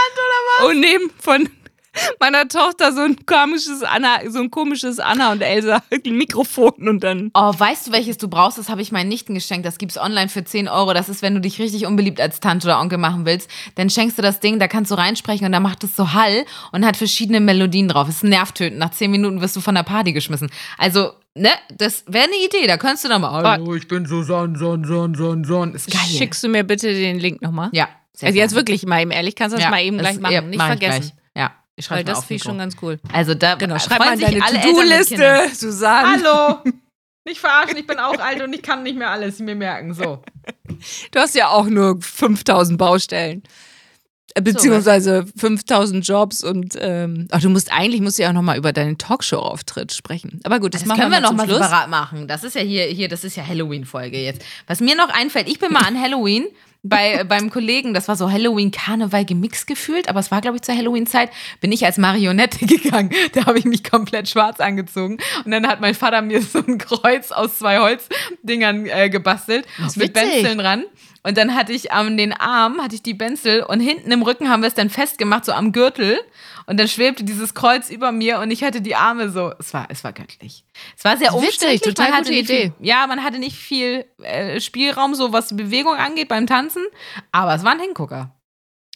Und 0.66 0.80
neben 0.80 1.10
von 1.20 1.50
meiner 2.20 2.48
Tochter 2.48 2.92
so 2.94 3.02
ein 3.02 3.26
komisches 3.26 3.84
Anna, 3.84 4.20
so 4.30 4.40
ein 4.40 4.52
komisches 4.52 5.00
Anna 5.00 5.32
und 5.32 5.42
Elsa 5.42 5.82
Mikrofon 6.06 6.88
und 6.88 7.04
dann. 7.04 7.32
Oh, 7.34 7.54
weißt 7.58 7.88
du, 7.88 7.92
welches 7.92 8.18
du 8.18 8.28
brauchst? 8.28 8.58
Das 8.58 8.70
habe 8.70 8.82
ich 8.82 8.92
meinen 8.92 9.10
Nichten 9.10 9.34
geschenkt. 9.34 9.66
Das 9.66 9.78
gibt's 9.78 9.98
online 9.98 10.30
für 10.30 10.44
10 10.44 10.68
Euro. 10.68 10.94
Das 10.94 11.10
ist, 11.10 11.22
wenn 11.22 11.36
du 11.36 11.42
dich 11.42 11.60
richtig 11.60 11.86
unbeliebt 11.86 12.20
als 12.22 12.40
Tante 12.40 12.68
oder 12.68 12.80
Onkel 12.80 12.98
machen 12.98 13.26
willst, 13.26 13.50
dann 13.76 13.90
schenkst 13.90 14.18
du 14.18 14.22
das 14.22 14.40
Ding, 14.40 14.60
da 14.60 14.68
kannst 14.68 14.92
du 14.92 14.96
reinsprechen 14.96 15.46
und 15.46 15.52
dann 15.52 15.64
macht 15.64 15.84
es 15.84 15.96
so 15.96 16.14
Hall 16.14 16.46
und 16.72 16.86
hat 16.86 16.98
verschiedene 16.98 17.40
Melodien 17.40 17.88
drauf. 17.88 18.10
ist 18.10 18.24
nervtötend. 18.24 18.80
Nach 18.80 18.92
10 18.92 19.12
Minuten 19.12 19.42
wirst 19.42 19.56
du 19.56 19.62
von 19.62 19.76
der 19.76 19.84
Party 19.84 20.14
geschmissen. 20.14 20.50
Also, 20.78 21.12
ne, 21.36 21.50
das 21.78 22.04
wäre 22.08 22.26
eine 22.26 22.36
Idee. 22.46 22.68
Da 22.68 22.78
könntest 22.78 23.04
du 23.06 23.10
dann 23.10 23.22
mal, 23.22 23.32
hallo, 23.32 23.76
ich 23.76 23.88
bin 23.88 24.06
Susanne, 24.06 24.58
Son, 24.58 24.84
Son, 24.86 25.16
Son, 25.16 25.44
Son. 25.44 25.74
Ist 25.74 25.90
geil. 25.92 26.02
Schickst 26.08 26.44
du 26.44 26.48
mir 26.50 26.64
bitte 26.64 26.92
den 26.94 27.20
Link 27.20 27.42
nochmal? 27.42 27.70
Ja. 27.74 27.88
sehr 28.14 28.28
Also 28.28 28.40
jetzt 28.40 28.56
wirklich 28.56 28.86
mal 28.86 29.02
eben 29.02 29.12
ehrlich, 29.12 29.36
kannst 29.36 29.54
du 29.54 29.58
das 29.58 29.64
Ja, 29.66 29.70
mal 29.72 29.82
eben 29.84 29.98
das- 29.98 30.08
gleich 30.08 30.20
machen. 30.20 30.34
ja, 30.34 30.42
Nicht 30.42 30.58
mach 30.58 30.74
ich 30.74 30.80
vergessen. 30.80 31.12
Ich 31.76 31.86
schreibe 31.86 31.98
Weil 32.08 32.14
das 32.14 32.20
finde 32.26 32.36
ich 32.36 32.44
schon 32.44 32.58
ganz 32.58 32.76
cool. 32.82 33.00
Also 33.12 33.34
da 33.34 33.56
Genau, 33.56 33.78
schreib 33.80 34.00
mal 34.00 34.18
deine. 34.18 34.40
To-Do-Liste, 34.40 35.50
Susanne. 35.54 36.24
Hallo! 36.24 36.60
Nicht 37.28 37.40
verarschen, 37.40 37.78
ich 37.78 37.88
bin 37.88 37.98
auch 37.98 38.20
alt 38.20 38.42
und 38.44 38.54
ich 38.54 38.62
kann 38.62 38.84
nicht 38.84 38.96
mehr 39.00 39.10
alles 39.10 39.40
mir 39.40 39.56
merken. 39.56 39.94
So. 39.94 40.22
Du 41.12 41.20
hast 41.20 41.34
ja 41.36 41.48
auch 41.50 41.66
nur 41.66 42.00
5000 42.00 42.78
Baustellen. 42.78 43.42
Äh, 44.36 44.42
Beziehungsweise 44.42 45.26
5000 45.36 46.06
Jobs 46.08 46.44
und 46.44 46.76
ähm, 46.80 47.28
ach, 47.32 47.40
du 47.42 47.50
musst 47.50 47.72
eigentlich 47.72 48.02
musst 48.02 48.20
du 48.20 48.24
ja 48.24 48.30
auch 48.30 48.34
nochmal 48.34 48.58
über 48.58 48.74
deinen 48.74 48.98
Talkshow-Auftritt 48.98 49.94
sprechen. 49.94 50.40
Aber 50.44 50.60
gut, 50.60 50.74
das, 50.76 50.82
Das 50.82 50.88
machen 50.88 51.00
können 51.00 51.12
wir 51.12 51.18
wir 51.18 51.22
noch 51.22 51.32
mal 51.32 51.38
mal 51.38 51.44
zum 51.48 51.56
Schluss. 51.56 51.66
separat 51.68 51.90
machen. 51.90 52.28
Das 52.28 52.44
ist 52.44 52.56
ja 52.56 52.62
hier, 52.62 52.84
hier, 52.86 53.08
das 53.08 53.24
ist 53.24 53.38
ja 53.38 53.48
Halloween-Folge 53.48 54.20
jetzt. 54.20 54.44
Was 54.68 54.82
mir 54.82 54.96
noch 54.96 55.10
einfällt, 55.10 55.48
ich 55.48 55.60
bin 55.60 55.72
mal 55.72 55.86
an 55.88 56.00
Halloween 56.00 56.46
bei, 56.88 57.24
beim 57.24 57.50
Kollegen, 57.50 57.94
das 57.94 58.08
war 58.08 58.16
so 58.16 58.32
Halloween-Karneval 58.32 59.26
gemixt 59.26 59.66
gefühlt, 59.66 60.08
aber 60.08 60.20
es 60.20 60.30
war, 60.30 60.42
glaube 60.42 60.58
ich, 60.58 60.62
zur 60.62 60.76
Halloween-Zeit, 60.76 61.32
bin 61.60 61.72
ich 61.72 61.86
als 61.86 61.98
Marionette 61.98 62.66
gegangen. 62.66 63.10
Da 63.34 63.46
habe 63.48 63.58
ich 63.58 63.66
mich 63.66 63.84
komplett 63.84 64.30
schwarz 64.30 64.60
angezogen. 64.60 65.18
Und 65.44 65.52
dann 65.52 65.68
hat 65.68 65.82
mein 65.82 65.96
Vater 65.96 66.22
mir 66.22 66.42
so 66.42 66.60
ein 66.60 66.78
Kreuz 66.78 67.32
aus 67.32 67.58
zwei 67.58 67.80
Holzdingern 67.80 68.86
äh, 68.86 69.10
gebastelt 69.10 69.66
mit. 69.96 70.14
Benzeln 70.14 70.60
dran. 70.60 70.84
Und 71.26 71.38
dann 71.38 71.56
hatte 71.56 71.74
ich 71.74 71.92
an 71.92 72.18
den 72.18 72.34
Arm, 72.34 72.80
hatte 72.84 72.94
ich 72.94 73.02
die 73.02 73.16
Benzel 73.16 73.64
und 73.64 73.80
hinten 73.80 74.12
im 74.12 74.22
Rücken 74.22 74.48
haben 74.48 74.62
wir 74.62 74.68
es 74.68 74.76
dann 74.76 74.92
festgemacht, 74.92 75.44
so 75.44 75.54
am 75.54 75.72
Gürtel. 75.72 76.20
Und 76.68 76.80
dann 76.80 76.88
schwebte 76.88 77.24
dieses 77.24 77.56
Kreuz 77.56 77.90
über 77.90 78.12
mir 78.12 78.40
und 78.40 78.52
ich 78.52 78.64
hatte 78.64 78.80
die 78.80 78.96
Arme 78.96 79.32
so. 79.32 79.52
Es 79.58 79.74
war, 79.74 79.88
es 79.90 80.04
war 80.04 80.14
göttlich. 80.14 80.66
Es 80.96 81.04
war 81.04 81.18
sehr 81.18 81.34
Witzig, 81.34 81.48
umständlich. 81.48 81.82
total 81.82 82.10
man 82.10 82.18
hatte 82.20 82.30
gute 82.30 82.40
Idee. 82.40 82.74
Viel, 82.78 82.88
ja, 82.88 83.08
man 83.08 83.24
hatte 83.24 83.40
nicht 83.40 83.56
viel 83.56 84.06
äh, 84.22 84.60
Spielraum, 84.60 85.16
so 85.16 85.34
was 85.34 85.48
die 85.48 85.56
Bewegung 85.56 85.96
angeht 85.96 86.28
beim 86.28 86.46
Tanzen. 86.46 86.84
Aber 87.32 87.56
es 87.56 87.64
war 87.64 87.72
ein 87.72 87.80
Hingucker. 87.80 88.36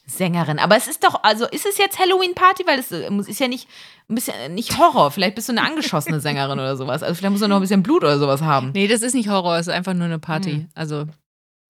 Sängerin. 0.05 0.59
Aber 0.59 0.75
es 0.75 0.87
ist 0.87 1.03
doch, 1.03 1.23
also 1.23 1.47
ist 1.47 1.65
es 1.65 1.79
jetzt 1.79 1.97
Halloween-Party? 1.97 2.67
Weil 2.67 2.77
es 2.77 2.91
äh, 2.91 3.09
ist 3.27 3.39
ja 3.39 3.47
nicht, 3.47 3.67
ein 4.07 4.13
bisschen, 4.13 4.35
äh, 4.35 4.49
nicht 4.49 4.77
Horror. 4.77 5.09
Vielleicht 5.09 5.33
bist 5.33 5.49
du 5.49 5.53
eine 5.53 5.63
angeschossene 5.63 6.19
Sängerin 6.19 6.59
oder 6.59 6.77
sowas. 6.77 7.01
Also 7.01 7.15
vielleicht 7.15 7.31
musst 7.31 7.43
du 7.43 7.47
noch 7.47 7.55
ein 7.55 7.61
bisschen 7.63 7.81
Blut 7.81 8.03
oder 8.03 8.19
sowas 8.19 8.43
haben. 8.43 8.71
Nee, 8.73 8.87
das 8.87 9.01
ist 9.01 9.15
nicht 9.15 9.29
Horror, 9.29 9.57
es 9.57 9.65
ist 9.65 9.73
einfach 9.73 9.95
nur 9.95 10.05
eine 10.05 10.19
Party. 10.19 10.51
Hm. 10.51 10.69
Also, 10.75 11.05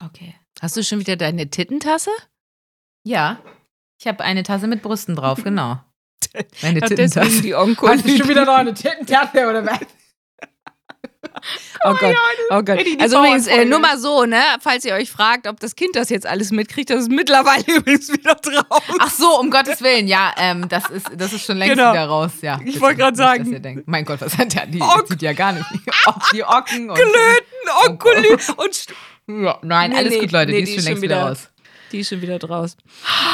Okay. 0.06 0.36
Hast 0.62 0.78
du 0.78 0.84
schon 0.84 1.00
wieder 1.00 1.16
deine 1.16 1.50
Tittentasse? 1.50 2.12
Ja. 3.04 3.40
Ich 4.00 4.08
habe 4.08 4.24
eine 4.24 4.44
Tasse 4.44 4.68
mit 4.68 4.82
Brüsten 4.82 5.16
drauf, 5.16 5.44
genau. 5.44 5.80
Meine 6.62 6.80
deswegen 6.82 7.42
die 7.42 7.56
Onkel. 7.56 7.90
noch 8.46 8.56
eine 8.56 8.74
Tittentasse 8.74 9.48
oder 9.50 9.66
was? 9.66 9.80
Oh 11.86 11.94
Gott, 11.94 12.16
oh 12.50 12.62
Gott. 12.62 12.78
Richtig 12.78 12.98
die 12.98 13.02
Also 13.02 13.20
übrigens, 13.20 13.48
äh, 13.48 13.64
nur 13.64 13.80
mal 13.80 13.98
so, 13.98 14.26
ne, 14.26 14.42
falls 14.60 14.84
ihr 14.84 14.94
euch 14.94 15.10
fragt, 15.10 15.48
ob 15.48 15.60
das 15.60 15.76
Kind 15.76 15.96
das 15.96 16.10
jetzt 16.10 16.26
alles 16.26 16.52
mitkriegt, 16.52 16.90
das 16.90 17.04
ist 17.04 17.12
mittlerweile 17.12 17.64
übrigens 17.78 18.12
wieder 18.12 18.36
drauf. 18.36 18.84
Ach 19.00 19.10
so, 19.10 19.40
um 19.40 19.50
Gottes 19.50 19.82
Willen, 19.82 20.08
ja, 20.08 20.34
ähm, 20.38 20.68
das 20.68 20.90
ist, 20.90 21.10
das 21.16 21.32
ist 21.32 21.46
schon 21.46 21.58
längst 21.58 21.78
Genau. 21.78 21.94
wieder 21.94 22.06
raus, 22.06 22.32
ja. 22.42 22.60
Ich 22.66 22.82
wollte 22.82 22.98
gerade 22.98 23.16
sagen. 23.16 23.62
denkt, 23.62 23.88
mein 23.88 24.04
Gott, 24.04 24.20
was 24.22 24.38
hat 24.38 24.54
der? 24.54 24.66
Die 24.66 24.82
sieht 25.08 25.22
ja 25.22 25.34
gar 25.34 25.54
nicht. 25.54 25.66
Ock, 26.06 26.22
die 26.34 26.44
Ocken 26.44 26.90
und. 26.90 26.96
Klöten, 26.98 27.88
Onkuli 27.88 28.38
und 28.58 28.74
St 28.74 28.94
Ja, 29.30 29.60
nein, 29.62 29.92
Nee, 29.92 29.98
alles 29.98 30.14
nee, 30.14 30.20
gut, 30.22 30.32
Leute, 30.32 30.52
nee, 30.52 30.64
die 30.64 30.72
ist 30.72 30.76
schon 30.76 30.84
längst 30.86 31.02
wieder 31.04 31.22
raus. 31.22 31.50
Die 31.92 32.00
ist 32.00 32.10
schon 32.10 32.22
wieder 32.22 32.40
draus. 32.40 32.78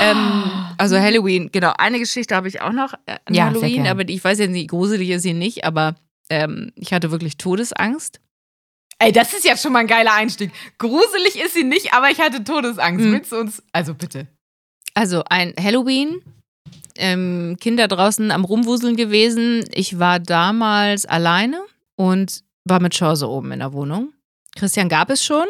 ähm, 0.02 0.44
also 0.78 0.98
Halloween, 0.98 1.50
genau. 1.52 1.74
Eine 1.78 2.00
Geschichte 2.00 2.36
habe 2.36 2.48
ich 2.48 2.62
auch 2.62 2.72
noch 2.72 2.94
äh, 3.06 3.18
an 3.26 3.34
Ja, 3.34 3.46
Halloween, 3.46 3.88
aber 3.88 4.04
die, 4.04 4.14
ich 4.16 4.24
weiß 4.24 4.40
ja 4.40 4.48
nicht, 4.48 4.70
gruselig 4.70 5.10
ist 5.10 5.24
sie 5.24 5.34
nicht, 5.34 5.66
aber 5.66 5.96
ähm, 6.30 6.72
ich 6.76 6.94
hatte 6.94 7.12
wirklich 7.12 7.38
Todesangst. 7.38 8.20
Ey, 9.00 9.12
das 9.12 9.34
ist 9.34 9.44
jetzt 9.44 9.62
schon 9.62 9.74
mal 9.74 9.80
ein 9.80 9.88
geiler 9.88 10.14
Einstieg. 10.14 10.52
Gruselig 10.78 11.36
ist 11.44 11.54
sie 11.54 11.64
nicht, 11.66 11.94
aber 11.94 12.10
ich 12.12 12.20
hatte 12.20 12.44
Todesangst. 12.44 13.06
Mhm. 13.06 13.12
Willst 13.12 13.32
du 13.32 13.38
uns. 13.38 13.62
Also 13.74 13.94
bitte. 13.94 14.28
Also 14.94 15.24
ein 15.30 15.54
Halloween, 15.62 16.22
ähm, 16.98 17.58
Kinder 17.60 17.90
draußen 17.90 18.32
am 18.32 18.46
Rumwuseln 18.46 18.96
gewesen. 18.96 19.66
Ich 19.74 20.00
war 20.00 20.20
damals 20.20 21.06
alleine 21.06 21.60
und 21.98 22.42
war 22.64 22.80
mit 22.82 22.94
Chance 22.94 23.28
oben 23.30 23.52
in 23.52 23.60
der 23.60 23.74
Wohnung. 23.74 24.14
Christian 24.56 24.88
gab 24.88 25.10
es 25.10 25.26
schon 25.26 25.46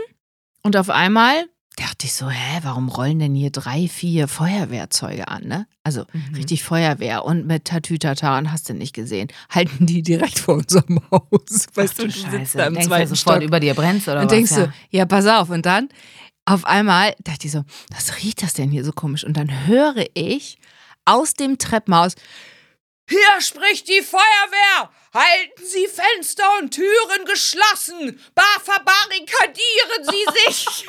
und 0.65 0.75
auf 0.77 0.89
einmal 0.89 1.45
dachte 1.77 2.05
ich 2.07 2.13
so, 2.13 2.29
hä, 2.29 2.59
warum 2.63 2.87
rollen 2.89 3.19
denn 3.19 3.35
hier 3.35 3.51
drei, 3.51 3.87
vier 3.87 4.27
Feuerwehrzeuge 4.27 5.27
an, 5.27 5.43
ne? 5.43 5.67
Also 5.83 6.05
Mhm. 6.13 6.35
richtig 6.35 6.63
Feuerwehr 6.63 7.23
und 7.25 7.45
mit 7.45 7.65
Tatütata 7.65 8.37
und 8.37 8.51
hast 8.51 8.69
du 8.69 8.73
nicht 8.73 8.93
gesehen. 8.93 9.27
Halten 9.49 9.85
die 9.85 10.01
direkt 10.01 10.39
vor 10.39 10.55
unserem 10.55 11.01
Haus. 11.11 11.67
Weißt 11.75 11.99
du, 11.99 12.07
du 12.07 12.11
sitzt 12.11 12.55
da 12.55 12.67
im 12.67 12.73
Denkst 12.73 12.85
du 12.87 12.89
zweiten 12.89 13.09
sofort 13.15 13.35
Stock. 13.37 13.43
über 13.47 13.59
dir 13.59 13.73
brennst 13.75 14.07
oder 14.07 14.21
Und 14.21 14.25
was? 14.25 14.31
denkst 14.31 14.51
ja. 14.51 14.65
du, 14.67 14.73
ja, 14.89 15.05
pass 15.05 15.27
auf. 15.27 15.49
Und 15.49 15.65
dann 15.65 15.89
auf 16.45 16.63
einmal 16.65 17.13
dachte 17.23 17.45
ich 17.47 17.51
so, 17.51 17.63
was 17.91 18.23
riecht 18.23 18.41
das 18.41 18.53
denn 18.53 18.71
hier 18.71 18.85
so 18.85 18.91
komisch? 18.93 19.23
Und 19.25 19.35
dann 19.37 19.67
höre 19.67 20.05
ich 20.13 20.57
aus 21.05 21.33
dem 21.33 21.57
Treppenhaus, 21.57 22.15
hier 23.07 23.41
spricht 23.41 23.87
die 23.87 24.01
Feuerwehr! 24.01 24.89
Halten 25.13 25.65
Sie 25.65 25.87
Fenster 25.87 26.43
und 26.59 26.73
Türen 26.73 27.25
geschlossen! 27.25 28.19
Bar 28.33 28.45
verbarrikadieren 28.63 30.03
Sie 30.03 30.25
sich! 30.45 30.85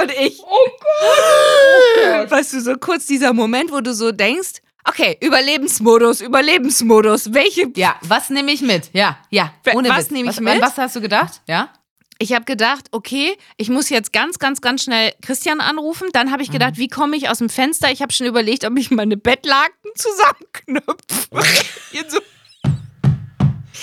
und 0.00 0.10
ich. 0.12 0.40
Oh 0.42 0.68
Gott! 0.80 2.30
Weißt 2.30 2.52
du, 2.54 2.60
so 2.60 2.74
kurz 2.76 3.06
dieser 3.06 3.32
Moment, 3.32 3.70
wo 3.72 3.80
du 3.80 3.94
so 3.94 4.12
denkst, 4.12 4.60
okay, 4.84 5.16
Überlebensmodus, 5.20 6.20
Überlebensmodus. 6.20 7.32
Welche 7.32 7.70
Ja, 7.76 7.96
was 8.02 8.30
nehme 8.30 8.52
ich 8.52 8.60
mit? 8.60 8.90
Ja, 8.92 9.18
ja. 9.30 9.54
Ohne 9.74 9.88
was 9.90 10.10
nehme 10.10 10.30
ich 10.30 10.36
was, 10.36 10.40
mit? 10.40 10.60
Was 10.62 10.76
hast 10.78 10.96
du 10.96 11.00
gedacht? 11.00 11.40
Ja? 11.46 11.72
Ich 12.20 12.32
habe 12.32 12.44
gedacht, 12.44 12.86
okay, 12.90 13.36
ich 13.56 13.68
muss 13.68 13.90
jetzt 13.90 14.12
ganz, 14.12 14.40
ganz, 14.40 14.60
ganz 14.60 14.82
schnell 14.82 15.14
Christian 15.22 15.60
anrufen. 15.60 16.08
Dann 16.12 16.32
habe 16.32 16.42
ich 16.42 16.50
gedacht, 16.50 16.76
wie 16.76 16.88
komme 16.88 17.16
ich 17.16 17.28
aus 17.28 17.38
dem 17.38 17.48
Fenster? 17.48 17.92
Ich 17.92 18.02
habe 18.02 18.12
schon 18.12 18.26
überlegt, 18.26 18.64
ob 18.64 18.76
ich 18.76 18.90
meine 18.90 19.16
Bettlaken 19.16 19.90
zusammenknüpfe. 19.94 20.96
So. 22.08 22.18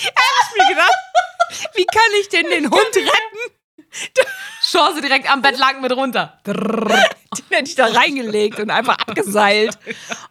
habe 0.04 0.48
ich 0.50 0.62
mir 0.62 0.68
gedacht, 0.68 0.94
wie 1.74 1.86
kann 1.86 2.02
ich 2.20 2.28
denn 2.28 2.46
den 2.50 2.70
Hund 2.70 2.96
retten? 2.96 3.56
Chance 4.62 5.00
direkt 5.00 5.30
am 5.30 5.42
Bettlaken 5.42 5.80
mit 5.80 5.92
runter. 5.92 6.38
Den 6.44 6.54
hätte 7.50 7.68
ich 7.68 7.74
da 7.74 7.86
reingelegt 7.86 8.58
und 8.60 8.70
einfach 8.70 8.98
abgeseilt. 8.98 9.78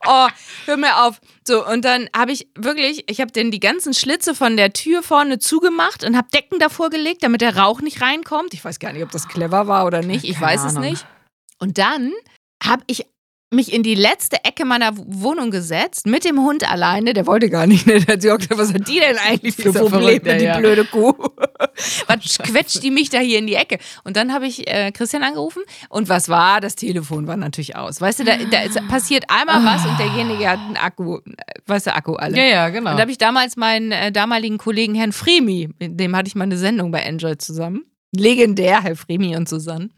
Oh, 0.08 0.28
hör 0.66 0.78
mir 0.78 1.02
auf. 1.02 1.20
So, 1.48 1.66
und 1.66 1.86
dann 1.86 2.10
habe 2.16 2.32
ich 2.32 2.48
wirklich, 2.56 3.10
ich 3.10 3.22
habe 3.22 3.32
denn 3.32 3.52
die 3.52 3.60
ganzen 3.60 3.94
Schlitze 3.94 4.34
von 4.34 4.58
der 4.58 4.74
Tür 4.74 5.04
vorne 5.04 5.38
zugemacht 5.38 6.04
und 6.04 6.18
habe 6.18 6.28
Decken 6.34 6.58
davor 6.58 6.90
gelegt, 6.90 7.22
damit 7.24 7.42
der 7.42 7.56
Rauch 7.56 7.82
nicht 7.82 8.02
reinkommt. 8.02 8.54
Ich 8.56 8.66
weiß 8.66 8.80
gar 8.80 8.94
nicht, 8.94 9.04
ob 9.04 9.12
das 9.12 9.28
clever 9.28 9.68
war 9.68 9.86
oder 9.86 10.02
nicht. 10.02 10.24
Ich 10.24 10.36
Keine 10.40 10.46
weiß 10.48 10.66
es 10.66 10.76
Ahnung. 10.76 10.90
nicht. 10.90 11.06
Und 11.60 11.78
dann 11.78 12.12
habe 12.64 12.84
ich 12.88 13.06
mich 13.52 13.72
in 13.72 13.84
die 13.84 13.96
letzte 13.96 14.44
Ecke 14.44 14.66
meiner 14.66 14.92
Wohnung 14.96 15.52
gesetzt, 15.52 16.08
mit 16.08 16.26
dem 16.26 16.40
Hund 16.40 16.70
alleine. 16.70 17.14
Der 17.14 17.28
wollte 17.28 17.50
gar 17.50 17.68
nicht, 17.68 17.86
ne? 17.86 18.00
Der 18.00 18.16
hat 18.16 18.22
sich 18.22 18.32
auch 18.32 18.38
gedacht, 18.38 18.60
was 18.60 18.74
hat 18.74 18.88
die 18.88 19.00
denn 19.00 19.18
eigentlich 19.18 19.56
für 19.56 19.72
Probleme, 19.72 20.38
die 20.38 20.46
ja. 20.46 20.58
blöde 20.58 20.86
Kuh? 20.86 21.14
was 22.08 22.38
quetscht 22.40 22.84
die 22.84 22.92
mich 22.92 23.10
da 23.10 23.20
hier 23.20 23.40
in 23.40 23.48
die 23.48 23.56
Ecke? 23.56 23.78
Und 24.04 24.18
dann 24.18 24.34
habe 24.34 24.48
ich 24.48 24.68
äh, 24.68 24.92
Christian 24.92 25.24
angerufen 25.24 25.64
und 25.90 26.10
was 26.10 26.28
war? 26.30 26.60
Das 26.60 26.76
Telefon 26.76 27.28
war 27.28 27.38
natürlich 27.38 27.76
aus. 27.76 28.02
Weißt 28.02 28.20
du, 28.20 28.24
da, 28.24 28.38
da 28.38 28.62
ist, 28.62 28.76
passiert 28.88 29.26
einmal 29.30 29.64
was 29.64 29.86
und 29.86 29.98
derjenige 30.00 30.50
hat 30.50 30.60
einen 30.60 30.78
Akku, 30.78 31.18
äh, 31.18 31.22
weißt 31.68 31.88
du, 31.88 31.96
Akku 31.96 32.14
alle. 32.16 32.38
Ja, 32.38 32.44
ja, 32.44 32.70
genau. 32.70 32.92
Und 32.92 32.98
da 32.98 33.02
habe 33.02 33.12
ich 33.12 33.18
damals 33.18 33.58
meinen 33.58 33.92
äh, 33.92 34.12
damaligen 34.12 34.58
Kollegen 34.58 34.96
Herrn 34.96 35.12
Fremi, 35.12 35.70
mit 35.80 36.00
dem 36.00 36.16
hatte 36.16 36.28
ich 36.28 36.36
mal 36.36 36.44
eine 36.44 36.58
Sendung 36.58 36.92
bei 36.92 37.00
Enjoy 37.00 37.38
zusammen. 37.38 37.86
Legendär, 38.16 38.82
Herr 38.84 38.96
Fremi 38.96 39.36
und 39.36 39.48
Susanne. 39.50 39.90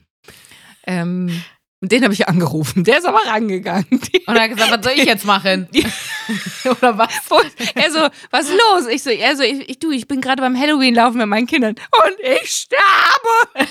Ähm, 0.86 1.44
und 1.80 1.92
den 1.92 2.04
habe 2.04 2.14
ich 2.14 2.28
angerufen. 2.28 2.84
Der 2.84 2.98
ist 2.98 3.06
aber 3.06 3.22
rangegangen. 3.28 3.86
Und 3.92 4.36
er 4.36 4.42
hat 4.42 4.50
gesagt, 4.50 4.72
was 4.72 4.84
soll 4.84 4.94
ich 5.00 5.06
jetzt 5.06 5.26
machen? 5.26 5.68
Oder 6.66 6.98
was? 6.98 7.10
Und 7.30 7.52
er 7.76 7.92
so, 7.92 8.08
was 8.32 8.50
ist 8.50 8.58
los? 8.58 8.88
Ich 8.88 9.04
so, 9.04 9.12
er 9.12 9.36
so, 9.36 9.44
ich, 9.44 9.70
ich, 9.70 9.80
du, 9.80 9.92
ich 9.92 10.08
bin 10.08 10.20
gerade 10.20 10.42
beim 10.42 10.60
Halloween 10.60 10.96
laufen 10.96 11.18
mit 11.18 11.28
meinen 11.28 11.46
Kindern 11.46 11.76
und 11.76 12.20
ich 12.42 12.50
sterbe. 12.50 13.70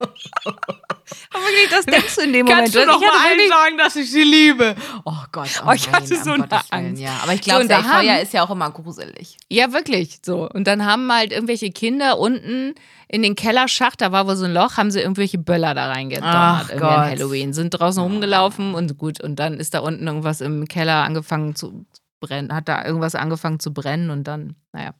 Aber 0.00 1.44
wirklich, 1.44 1.68
das 1.70 1.86
denkst 1.86 2.14
du 2.16 2.20
in 2.22 2.32
dem 2.32 2.46
Moment. 2.46 2.62
Kannst 2.62 2.74
du 2.74 2.86
noch 2.86 3.00
ich 3.00 3.06
mal 3.06 3.26
allen 3.26 3.48
sagen, 3.48 3.78
dass 3.78 3.96
ich 3.96 4.10
sie 4.10 4.22
liebe? 4.22 4.74
Oh 5.04 5.12
Gott. 5.32 5.48
Oh, 5.62 5.68
Oh, 5.68 5.72
ich 5.72 5.86
nein, 5.86 5.94
hatte 5.96 6.16
so 6.16 6.32
eine 6.32 6.46
Gottes 6.48 6.72
Willen, 6.72 6.86
Angst. 6.88 7.02
Ja, 7.02 7.18
aber 7.22 7.34
ich 7.34 7.40
glaube, 7.42 7.62
so, 7.64 7.68
Feuer 7.68 7.84
haben- 7.84 8.22
ist 8.22 8.32
ja 8.32 8.42
auch 8.44 8.50
immer 8.50 8.70
gruselig. 8.70 9.36
Ja, 9.50 9.72
wirklich, 9.72 10.18
so. 10.24 10.48
Und 10.48 10.66
dann 10.66 10.84
haben 10.84 11.12
halt 11.12 11.32
irgendwelche 11.32 11.70
Kinder 11.70 12.18
unten 12.18 12.74
in 13.08 13.22
den 13.22 13.34
Kellerschacht, 13.36 14.00
da 14.00 14.12
war 14.12 14.26
wohl 14.26 14.36
so 14.36 14.44
ein 14.46 14.52
Loch, 14.52 14.76
haben 14.76 14.90
sie 14.90 15.00
irgendwelche 15.00 15.38
Böller 15.38 15.74
da 15.74 15.88
reingedonnert. 15.90 16.70
Irgendwie 16.70 16.84
an. 16.86 17.10
Halloween. 17.10 17.52
Sind 17.52 17.70
draußen 17.70 18.02
rumgelaufen 18.02 18.74
und 18.74 18.96
gut, 18.98 19.20
und 19.20 19.36
dann 19.36 19.60
ist 19.60 19.74
da 19.74 19.80
unten 19.80 20.06
irgendwas 20.06 20.40
im 20.40 20.66
Keller 20.66 21.04
angefangen 21.04 21.54
zu 21.54 21.86
brennen, 22.20 22.52
hat 22.54 22.68
da 22.68 22.84
irgendwas 22.84 23.14
angefangen 23.14 23.60
zu 23.60 23.72
brennen 23.74 24.10
und 24.10 24.24
dann, 24.24 24.56
naja. 24.72 24.94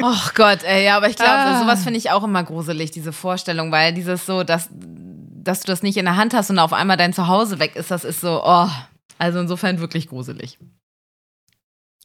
Oh 0.00 0.14
Gott, 0.34 0.62
ey, 0.64 0.84
ja, 0.84 0.96
aber 0.96 1.08
ich 1.08 1.16
glaube, 1.16 1.30
Ah. 1.32 1.60
sowas 1.60 1.82
finde 1.82 1.98
ich 1.98 2.10
auch 2.10 2.24
immer 2.24 2.42
gruselig, 2.44 2.90
diese 2.90 3.12
Vorstellung, 3.12 3.72
weil 3.72 3.92
dieses 3.94 4.26
so, 4.26 4.44
dass, 4.44 4.68
dass 4.72 5.60
du 5.60 5.66
das 5.66 5.82
nicht 5.82 5.96
in 5.96 6.04
der 6.04 6.16
Hand 6.16 6.34
hast 6.34 6.50
und 6.50 6.58
auf 6.58 6.72
einmal 6.72 6.96
dein 6.96 7.12
Zuhause 7.12 7.58
weg 7.58 7.76
ist, 7.76 7.90
das 7.90 8.04
ist 8.04 8.20
so, 8.20 8.42
oh, 8.44 8.68
also 9.18 9.38
insofern 9.40 9.80
wirklich 9.80 10.08
gruselig. 10.08 10.58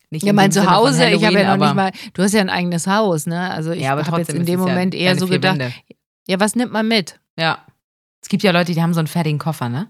Nicht 0.09 0.23
Ja, 0.23 0.31
in 0.31 0.35
mein 0.35 0.51
Zuhause, 0.51 1.09
ich 1.09 1.23
habe 1.25 1.39
ja 1.39 1.55
noch 1.55 1.65
nicht 1.65 1.75
mal, 1.75 1.91
du 2.13 2.23
hast 2.23 2.33
ja 2.33 2.41
ein 2.41 2.49
eigenes 2.49 2.85
Haus, 2.87 3.25
ne? 3.27 3.49
Also 3.51 3.71
ich 3.71 3.81
ja, 3.81 3.91
habe 3.91 4.17
jetzt 4.19 4.29
in 4.33 4.45
dem 4.45 4.59
Moment 4.59 4.93
ja 4.93 4.99
eher 5.01 5.15
so 5.17 5.25
gedacht, 5.27 5.59
Wände. 5.59 5.73
ja, 6.27 6.39
was 6.39 6.55
nimmt 6.55 6.71
man 6.73 6.87
mit? 6.87 7.19
Ja. 7.37 7.59
Es 8.21 8.27
gibt 8.27 8.43
ja 8.43 8.51
Leute, 8.51 8.73
die 8.73 8.81
haben 8.81 8.93
so 8.93 8.99
einen 8.99 9.07
fertigen 9.07 9.39
Koffer, 9.39 9.69
ne? 9.69 9.89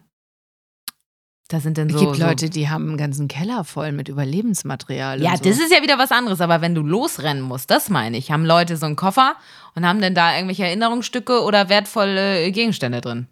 Da 1.52 1.60
sind 1.60 1.78
dann 1.78 1.90
Es 1.90 1.96
so. 2.00 2.06
gibt 2.12 2.18
Leute, 2.20 2.50
die 2.50 2.70
haben 2.70 2.88
einen 2.88 2.98
ganzen 2.98 3.28
Keller 3.28 3.66
voll 3.66 3.92
mit 3.92 4.08
Überlebensmaterial. 4.08 5.20
so 5.20 5.26
ja, 5.26 5.36
so. 5.36 5.44
das 5.44 5.60
ist 5.60 5.70
ja 5.72 5.82
wieder 5.84 5.98
was 5.98 6.12
anderes, 6.12 6.40
aber 6.40 6.62
wenn 6.62 6.74
du 6.76 6.82
losrennen 6.82 7.42
musst, 7.44 7.70
das 7.70 7.90
meine 7.90 8.16
ich, 8.18 8.32
haben 8.32 8.46
Leute 8.46 8.78
so 8.78 8.86
einen 8.86 8.96
Koffer 8.96 9.36
und 9.76 9.86
haben 9.86 10.00
dann 10.02 10.16
da 10.16 10.34
irgendwelche 10.36 10.64
Erinnerungsstücke 10.64 11.42
oder 11.44 11.68
wertvolle 11.68 12.50
Gegenstände 12.54 13.02
drin. 13.02 13.28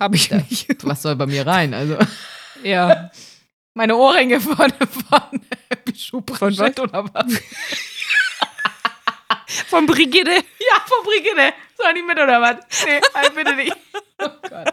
habe 0.00 0.16
ich 0.16 0.28
Ja. 0.30 0.38
nicht. 0.38 0.68
Was 0.86 1.02
soll 1.02 1.16
bei 1.16 1.26
mir 1.26 1.46
rein? 1.46 1.74
Also. 1.74 1.98
Ja. 2.62 3.10
Meine 3.74 3.94
Ohrringe 3.96 4.40
von, 4.40 4.56
von 4.56 5.40
Bijou 5.84 6.22
Von 6.32 6.58
was? 6.58 6.78
oder 6.78 7.04
was? 7.12 7.40
Von 9.68 9.86
Brigitte. 9.86 10.30
Ja, 10.32 10.80
von 10.86 11.04
Brigitte. 11.04 11.52
Soll 11.76 11.94
die 11.94 12.02
mit 12.02 12.16
oder 12.18 12.40
was? 12.40 12.56
Nee, 12.86 13.00
halt 13.14 13.34
bitte 13.34 13.54
nicht. 13.54 13.76
Oh 14.20 14.28
Gott, 14.48 14.67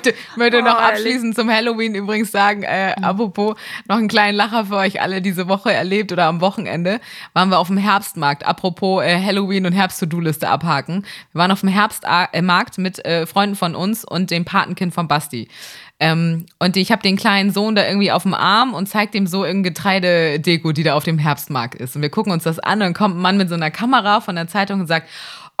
möchte, 0.00 0.14
möchte 0.36 0.62
noch 0.62 0.76
Oh, 0.76 0.82
abschließend 0.82 1.34
zum 1.34 1.50
Halloween 1.50 1.94
übrigens 1.94 2.30
sagen, 2.30 2.62
äh, 2.62 2.94
apropos, 3.00 3.56
noch 3.88 3.96
einen 3.96 4.08
kleinen 4.08 4.36
Lacher 4.36 4.66
für 4.66 4.76
euch 4.76 5.00
alle 5.00 5.20
diese 5.20 5.48
Woche 5.48 5.72
erlebt 5.72 6.12
oder 6.12 6.26
am 6.26 6.40
Wochenende, 6.40 7.00
waren 7.32 7.50
wir 7.50 7.58
auf 7.58 7.68
dem 7.68 7.76
Herbstmarkt. 7.76 8.46
Apropos 8.46 9.02
äh, 9.02 9.20
Halloween 9.22 9.66
und 9.66 9.72
Herbst-To-Do-Liste 9.72 10.48
abhaken. 10.48 11.04
Wir 11.32 11.40
waren 11.40 11.50
auf 11.50 11.60
dem 11.60 11.68
Herbstmarkt 11.68 12.78
mit 12.78 13.04
äh, 13.04 13.26
Freunden 13.26 13.56
von 13.56 13.74
uns 13.74 14.04
und 14.04 14.30
dem 14.30 14.44
Patenkind 14.44 14.94
von 14.94 15.08
Basti. 15.08 15.48
Ähm, 16.02 16.46
und 16.58 16.78
ich 16.78 16.90
habe 16.92 17.02
den 17.02 17.16
kleinen 17.16 17.52
Sohn 17.52 17.74
da 17.74 17.86
irgendwie 17.86 18.10
auf 18.10 18.22
dem 18.22 18.32
Arm 18.32 18.72
und 18.72 18.88
zeigt 18.88 19.14
ihm 19.14 19.26
so 19.26 19.44
irgendeine 19.44 19.74
Getreidedeko, 19.74 20.72
die 20.72 20.82
da 20.82 20.94
auf 20.94 21.04
dem 21.04 21.18
Herbstmarkt 21.18 21.74
ist. 21.74 21.94
Und 21.94 22.00
wir 22.00 22.08
gucken 22.08 22.32
uns 22.32 22.44
das 22.44 22.58
an 22.58 22.74
und 22.74 22.80
dann 22.80 22.94
kommt 22.94 23.16
ein 23.16 23.20
Mann 23.20 23.36
mit 23.36 23.50
so 23.50 23.54
einer 23.54 23.70
Kamera 23.70 24.22
von 24.22 24.34
der 24.34 24.48
Zeitung 24.48 24.80
und 24.80 24.86
sagt, 24.86 25.08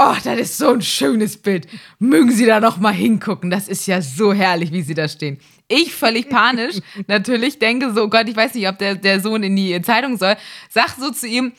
oh, 0.00 0.16
das 0.24 0.38
ist 0.38 0.58
so 0.58 0.70
ein 0.70 0.82
schönes 0.82 1.36
Bild. 1.36 1.68
Mögen 1.98 2.32
Sie 2.32 2.46
da 2.46 2.58
noch 2.58 2.78
mal 2.78 2.92
hingucken. 2.92 3.50
Das 3.50 3.68
ist 3.68 3.86
ja 3.86 4.00
so 4.00 4.32
herrlich, 4.32 4.72
wie 4.72 4.82
Sie 4.82 4.94
da 4.94 5.06
stehen. 5.08 5.38
Ich 5.68 5.94
völlig 5.94 6.28
panisch, 6.28 6.76
natürlich 7.06 7.58
denke 7.58 7.92
so, 7.92 8.04
oh 8.04 8.08
Gott, 8.08 8.28
ich 8.28 8.34
weiß 8.34 8.54
nicht, 8.54 8.66
ob 8.66 8.78
der, 8.78 8.96
der 8.96 9.20
Sohn 9.20 9.42
in 9.42 9.54
die 9.54 9.80
Zeitung 9.82 10.16
soll. 10.16 10.36
Sag 10.68 10.96
so 10.98 11.10
zu 11.10 11.26
ihm, 11.28 11.52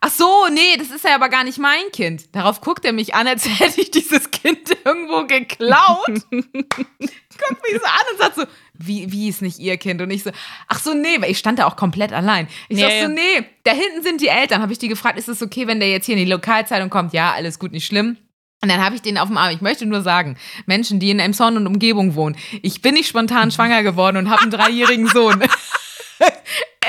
Ach 0.00 0.10
so, 0.10 0.46
nee, 0.52 0.76
das 0.78 0.90
ist 0.90 1.02
ja 1.02 1.16
aber 1.16 1.28
gar 1.28 1.42
nicht 1.42 1.58
mein 1.58 1.90
Kind. 1.92 2.32
Darauf 2.32 2.60
guckt 2.60 2.84
er 2.84 2.92
mich 2.92 3.14
an, 3.14 3.26
als 3.26 3.48
hätte 3.58 3.80
ich 3.80 3.90
dieses 3.90 4.30
Kind 4.30 4.70
irgendwo 4.84 5.26
geklaut. 5.26 6.06
guckt 6.30 7.62
mich 7.62 7.80
so 7.80 7.86
an 7.86 8.06
und 8.12 8.18
sagt 8.18 8.36
so, 8.36 8.44
wie, 8.78 9.12
wie 9.12 9.28
ist 9.28 9.42
nicht 9.42 9.58
ihr 9.58 9.76
Kind? 9.76 10.00
Und 10.00 10.10
ich 10.10 10.22
so, 10.22 10.30
ach 10.68 10.78
so, 10.78 10.94
nee, 10.94 11.20
weil 11.20 11.30
ich 11.30 11.38
stand 11.38 11.58
da 11.58 11.66
auch 11.66 11.76
komplett 11.76 12.12
allein. 12.12 12.48
Ich 12.68 12.78
Nee. 12.78 13.02
so, 13.02 13.08
nee, 13.08 13.44
da 13.64 13.72
hinten 13.72 14.02
sind 14.02 14.20
die 14.20 14.28
Eltern. 14.28 14.62
Habe 14.62 14.72
ich 14.72 14.78
die 14.78 14.88
gefragt, 14.88 15.18
ist 15.18 15.28
es 15.28 15.42
okay, 15.42 15.66
wenn 15.66 15.80
der 15.80 15.90
jetzt 15.90 16.06
hier 16.06 16.16
in 16.16 16.24
die 16.24 16.30
Lokalzeitung 16.30 16.88
kommt? 16.88 17.12
Ja, 17.12 17.32
alles 17.32 17.58
gut, 17.58 17.72
nicht 17.72 17.86
schlimm. 17.86 18.16
Und 18.60 18.70
dann 18.70 18.82
habe 18.84 18.96
ich 18.96 19.02
den 19.02 19.18
auf 19.18 19.28
dem 19.28 19.36
Arm. 19.36 19.52
Ich 19.54 19.60
möchte 19.60 19.86
nur 19.86 20.02
sagen, 20.02 20.36
Menschen, 20.66 20.98
die 20.98 21.10
in 21.10 21.20
Emshorn 21.20 21.56
und 21.56 21.66
Umgebung 21.66 22.14
wohnen, 22.16 22.36
ich 22.62 22.82
bin 22.82 22.94
nicht 22.94 23.08
spontan 23.08 23.50
schwanger 23.50 23.82
geworden 23.82 24.16
und 24.16 24.30
habe 24.30 24.42
einen 24.42 24.50
dreijährigen 24.50 25.06
Sohn. 25.12 25.42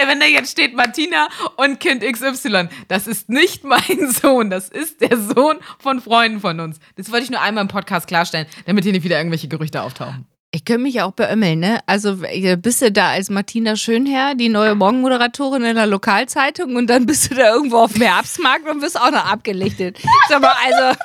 Ey, 0.02 0.08
wenn 0.08 0.20
da 0.20 0.26
jetzt 0.26 0.52
steht 0.52 0.76
Martina 0.76 1.28
und 1.58 1.80
Kind 1.80 2.04
XY, 2.04 2.70
das 2.88 3.06
ist 3.06 3.30
nicht 3.30 3.64
mein 3.66 4.10
Sohn, 4.12 4.50
das 4.50 4.70
ist 4.70 5.02
der 5.02 5.18
Sohn 5.18 5.58
von 5.78 6.02
Freunden 6.02 6.40
von 6.40 6.60
uns. 6.60 6.80
Das 6.96 7.12
wollte 7.12 7.26
ich 7.26 7.30
nur 7.30 7.42
einmal 7.42 7.64
im 7.64 7.68
Podcast 7.68 8.08
klarstellen, 8.08 8.48
damit 8.66 8.86
hier 8.86 8.94
nicht 8.94 9.04
wieder 9.04 9.18
irgendwelche 9.18 9.48
Gerüchte 9.50 9.82
auftauchen. 9.84 10.26
Ich 10.52 10.66
könnte 10.66 10.82
mich 10.82 10.96
ja 10.96 11.06
auch 11.06 11.12
beömmeln, 11.12 11.60
ne? 11.60 11.80
Also 11.86 12.24
äh, 12.24 12.56
bist 12.56 12.82
du 12.82 12.92
da 12.92 13.10
als 13.12 13.30
Martina 13.30 13.76
Schönherr, 13.76 14.34
die 14.34 14.50
neue 14.50 14.74
Morgenmoderatorin 14.74 15.64
in 15.64 15.76
der 15.76 15.86
Lokalzeitung 15.86 16.76
und 16.76 16.88
dann 16.88 17.06
bist 17.06 17.30
du 17.30 17.36
da 17.36 17.54
irgendwo 17.54 17.78
auf 17.78 17.94
dem 17.94 18.02
Herbstmarkt 18.02 18.68
und 18.68 18.82
wirst 18.82 19.00
auch 19.00 19.12
noch 19.12 19.26
abgelichtet. 19.26 20.00
Sag 20.28 20.42
mal, 20.42 20.56
also 20.66 21.00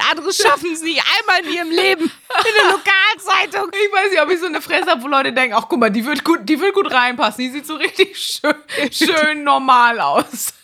andere 0.10 0.32
schaffen 0.32 0.72
es 0.72 0.82
nicht 0.82 1.02
einmal 1.18 1.44
in 1.44 1.54
ihrem 1.54 1.70
Leben 1.70 2.04
in 2.04 2.54
der 2.62 2.70
Lokalzeitung. 2.72 3.70
Ich 3.72 3.92
weiß 3.92 4.10
nicht, 4.10 4.22
ob 4.22 4.30
ich 4.30 4.40
so 4.40 4.46
eine 4.46 4.62
Fresse 4.62 4.86
habe, 4.86 5.02
wo 5.02 5.08
Leute 5.08 5.34
denken, 5.34 5.54
ach 5.54 5.66
guck 5.68 5.78
mal, 5.78 5.90
die 5.90 6.06
wird 6.06 6.24
gut, 6.24 6.40
die 6.44 6.58
wird 6.58 6.72
gut 6.72 6.90
reinpassen. 6.90 7.44
Die 7.44 7.50
sieht 7.50 7.66
so 7.66 7.74
richtig 7.74 8.16
schön, 8.16 8.54
schön 8.90 9.44
normal 9.44 10.00
aus. 10.00 10.54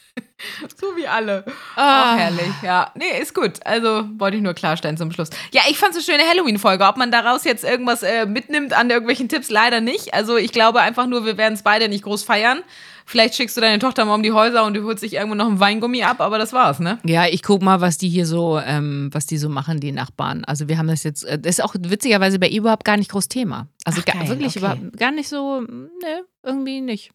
So 0.80 0.96
wie 0.96 1.06
alle. 1.06 1.44
Ach, 1.76 2.16
herrlich, 2.16 2.52
ja. 2.62 2.90
Nee, 2.94 3.20
ist 3.20 3.34
gut. 3.34 3.64
Also 3.64 4.08
wollte 4.18 4.36
ich 4.36 4.42
nur 4.42 4.54
klarstellen 4.54 4.96
zum 4.96 5.12
Schluss. 5.12 5.30
Ja, 5.52 5.62
ich 5.68 5.78
fand 5.78 5.94
es 5.94 6.08
eine 6.08 6.18
schöne 6.18 6.28
Halloween-Folge. 6.28 6.84
Ob 6.84 6.96
man 6.96 7.10
daraus 7.10 7.44
jetzt 7.44 7.64
irgendwas 7.64 8.02
äh, 8.02 8.26
mitnimmt 8.26 8.72
an 8.72 8.88
irgendwelchen 8.90 9.28
Tipps, 9.28 9.50
leider 9.50 9.80
nicht. 9.80 10.14
Also 10.14 10.36
ich 10.36 10.52
glaube 10.52 10.80
einfach 10.80 11.06
nur, 11.06 11.24
wir 11.24 11.36
werden 11.36 11.54
es 11.54 11.62
beide 11.62 11.88
nicht 11.88 12.04
groß 12.04 12.22
feiern. 12.22 12.62
Vielleicht 13.10 13.34
schickst 13.34 13.56
du 13.56 13.60
deine 13.60 13.80
Tochter 13.80 14.04
mal 14.04 14.14
um 14.14 14.22
die 14.22 14.30
Häuser 14.30 14.64
und 14.64 14.74
du 14.74 14.84
holst 14.84 15.00
sich 15.00 15.14
irgendwo 15.14 15.34
noch 15.34 15.48
ein 15.48 15.58
Weingummi 15.58 16.04
ab, 16.04 16.20
aber 16.20 16.38
das 16.38 16.52
war's, 16.52 16.78
ne? 16.78 17.00
Ja, 17.04 17.26
ich 17.26 17.42
guck 17.42 17.60
mal, 17.60 17.80
was 17.80 17.98
die 17.98 18.08
hier 18.08 18.24
so, 18.24 18.60
ähm, 18.64 19.10
was 19.12 19.26
die 19.26 19.36
so 19.36 19.48
machen, 19.48 19.80
die 19.80 19.90
Nachbarn. 19.90 20.44
Also 20.44 20.68
wir 20.68 20.78
haben 20.78 20.86
das 20.86 21.02
jetzt, 21.02 21.24
äh, 21.24 21.36
das 21.36 21.58
ist 21.58 21.64
auch 21.64 21.74
witzigerweise 21.76 22.38
bei 22.38 22.46
ihr 22.46 22.60
überhaupt 22.60 22.84
gar 22.84 22.96
nicht 22.96 23.10
groß 23.10 23.26
Thema. 23.26 23.66
Also 23.84 24.00
Ach, 24.02 24.12
geil, 24.12 24.28
wirklich 24.28 24.50
okay. 24.50 24.58
überhaupt 24.60 24.96
gar 24.96 25.10
nicht 25.10 25.28
so, 25.28 25.60
ne, 25.60 26.24
irgendwie 26.44 26.80
nicht. 26.80 27.10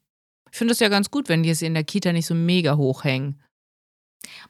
Ich 0.55 0.57
finde 0.57 0.71
das 0.71 0.79
ja 0.79 0.87
ganz 0.87 1.11
gut, 1.11 1.27
wenn 1.27 1.43
die 1.43 1.49
es 1.49 1.61
in 1.61 1.73
der 1.73 1.83
Kita 1.83 2.13
nicht 2.13 2.27
so 2.27 2.33
mega 2.33 2.77
hoch 2.77 3.03
hängen. 3.03 3.41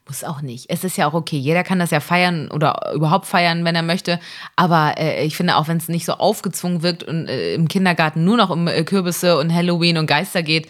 Muss 0.08 0.24
auch 0.24 0.44
nicht. 0.44 0.68
Es 0.70 0.84
ist 0.84 0.98
ja 0.98 1.08
auch 1.08 1.16
okay. 1.16 1.40
Jeder 1.40 1.64
kann 1.64 1.80
das 1.80 1.90
ja 1.90 2.00
feiern 2.00 2.52
oder 2.52 2.92
überhaupt 2.94 3.26
feiern, 3.26 3.66
wenn 3.66 3.74
er 3.74 3.82
möchte. 3.82 4.20
Aber 4.56 5.00
äh, 5.00 5.26
ich 5.26 5.36
finde 5.36 5.56
auch, 5.56 5.68
wenn 5.68 5.78
es 5.78 5.88
nicht 5.88 6.06
so 6.06 6.14
aufgezwungen 6.14 6.84
wirkt 6.84 7.02
und 7.02 7.28
äh, 7.28 7.56
im 7.56 7.68
Kindergarten 7.68 8.24
nur 8.24 8.38
noch 8.38 8.52
um 8.52 8.68
äh, 8.68 8.84
Kürbisse 8.84 9.40
und 9.40 9.52
Halloween 9.52 9.98
und 9.98 10.06
Geister 10.06 10.44
geht, 10.44 10.70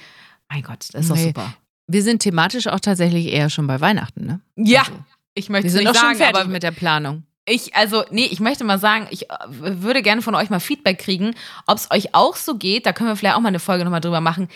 mein 0.50 0.64
Gott, 0.64 0.88
das 0.94 1.02
ist 1.02 1.10
doch 1.10 1.18
Nee. 1.18 1.26
super. 1.26 1.54
Wir 1.88 2.02
sind 2.02 2.22
thematisch 2.22 2.68
auch 2.68 2.80
tatsächlich 2.80 3.26
eher 3.28 3.50
schon 3.50 3.68
bei 3.68 3.82
Weihnachten, 3.82 4.26
ne? 4.26 4.40
Ja, 4.56 4.84
Also, 4.84 4.94
ich 5.34 5.50
möchte 5.50 5.66
wir 5.66 5.68
es 5.68 5.74
sind 5.74 5.84
nicht 5.84 5.90
auch 5.90 5.96
schon 5.96 6.16
sagen, 6.16 6.18
fertig 6.18 6.36
aber 6.44 6.50
mit 6.50 6.64
der 6.64 6.72
Planung. 6.72 7.24
ich, 7.46 7.76
also, 7.76 8.06
nee, 8.10 8.30
ich 8.32 8.40
möchte 8.40 8.64
mal 8.64 8.80
sagen, 8.80 9.08
ich 9.12 9.30
äh, 9.30 9.36
würde 9.50 10.02
gerne 10.02 10.22
von 10.22 10.34
euch 10.34 10.50
mal 10.50 10.62
Feedback 10.62 10.98
kriegen, 10.98 11.36
ob 11.68 11.78
es 11.78 11.92
euch 11.92 12.16
auch 12.16 12.38
so 12.38 12.56
geht. 12.58 12.86
Da 12.86 12.94
können 12.94 13.10
wir 13.10 13.18
vielleicht 13.18 13.36
auch 13.36 13.42
mal 13.42 13.50
eine 13.50 13.60
Folge 13.60 13.84
nochmal 13.84 14.00
drüber 14.00 14.22
machen. 14.22 14.48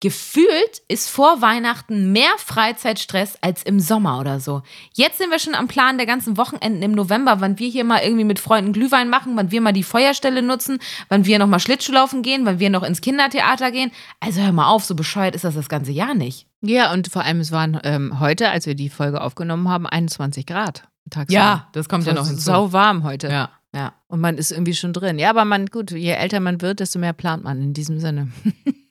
Gefühlt 0.00 0.82
ist 0.86 1.10
vor 1.10 1.42
Weihnachten 1.42 2.12
mehr 2.12 2.30
Freizeitstress 2.36 3.36
als 3.40 3.64
im 3.64 3.80
Sommer 3.80 4.20
oder 4.20 4.38
so. 4.38 4.62
Jetzt 4.94 5.18
sind 5.18 5.30
wir 5.30 5.40
schon 5.40 5.56
am 5.56 5.66
Plan 5.66 5.96
der 5.98 6.06
ganzen 6.06 6.36
Wochenenden 6.36 6.82
im 6.82 6.92
November, 6.92 7.40
wann 7.40 7.58
wir 7.58 7.68
hier 7.68 7.82
mal 7.82 8.02
irgendwie 8.04 8.24
mit 8.24 8.38
Freunden 8.38 8.72
Glühwein 8.72 9.10
machen, 9.10 9.36
wann 9.36 9.50
wir 9.50 9.60
mal 9.60 9.72
die 9.72 9.82
Feuerstelle 9.82 10.40
nutzen, 10.40 10.78
wann 11.08 11.24
wir 11.24 11.40
noch 11.40 11.48
mal 11.48 11.58
Schlittschuhlaufen 11.58 12.22
gehen, 12.22 12.46
wann 12.46 12.60
wir 12.60 12.70
noch 12.70 12.84
ins 12.84 13.00
Kindertheater 13.00 13.72
gehen. 13.72 13.90
Also 14.20 14.40
hör 14.40 14.52
mal 14.52 14.68
auf, 14.68 14.84
so 14.84 14.94
bescheuert 14.94 15.34
ist 15.34 15.42
das 15.42 15.56
das 15.56 15.68
ganze 15.68 15.90
Jahr 15.90 16.14
nicht. 16.14 16.46
Ja, 16.60 16.92
und 16.92 17.08
vor 17.08 17.22
allem, 17.24 17.40
es 17.40 17.50
waren 17.50 17.80
ähm, 17.82 18.20
heute, 18.20 18.50
als 18.50 18.66
wir 18.66 18.76
die 18.76 18.90
Folge 18.90 19.20
aufgenommen 19.20 19.68
haben, 19.68 19.86
21 19.86 20.46
Grad. 20.46 20.84
Tagsüber. 21.10 21.68
das 21.72 21.88
kommt 21.88 22.06
Es 22.06 22.14
war 22.14 22.24
Sau 22.24 22.72
warm 22.72 23.02
heute. 23.02 23.28
Ja, 23.28 23.50
ja. 23.74 23.94
Und 24.06 24.20
man 24.20 24.38
ist 24.38 24.52
irgendwie 24.52 24.74
schon 24.74 24.92
drin. 24.92 25.18
Ja, 25.18 25.30
aber 25.30 25.44
man, 25.44 25.66
gut, 25.66 25.90
je 25.90 26.12
älter 26.12 26.38
man 26.38 26.60
wird, 26.60 26.80
desto 26.80 26.98
mehr 26.98 27.14
plant 27.14 27.42
man 27.42 27.60
in 27.60 27.72
diesem 27.72 27.98
Sinne. 27.98 28.28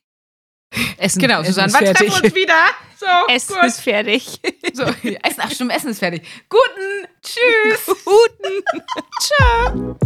Essen, 0.97 1.21
Genau, 1.21 1.41
Essen 1.41 1.53
Susanne, 1.53 1.67
ist 1.67 1.73
wann 1.73 1.83
treffen 1.85 1.95
fertig. 1.95 2.21
wir 2.21 2.23
uns 2.25 2.35
wieder? 2.35 2.65
So, 2.99 3.05
Essen 3.33 3.55
gut. 3.55 3.63
ist 3.65 3.81
fertig. 3.81 4.39
So, 4.73 4.83
Essen, 5.23 5.39
ach 5.39 5.51
stimmt, 5.51 5.71
Essen 5.75 5.89
ist 5.91 5.99
fertig. 5.99 6.23
Guten, 6.49 7.07
tschüss. 7.21 7.85
Guten. 8.05 8.63
Ciao. 9.21 9.97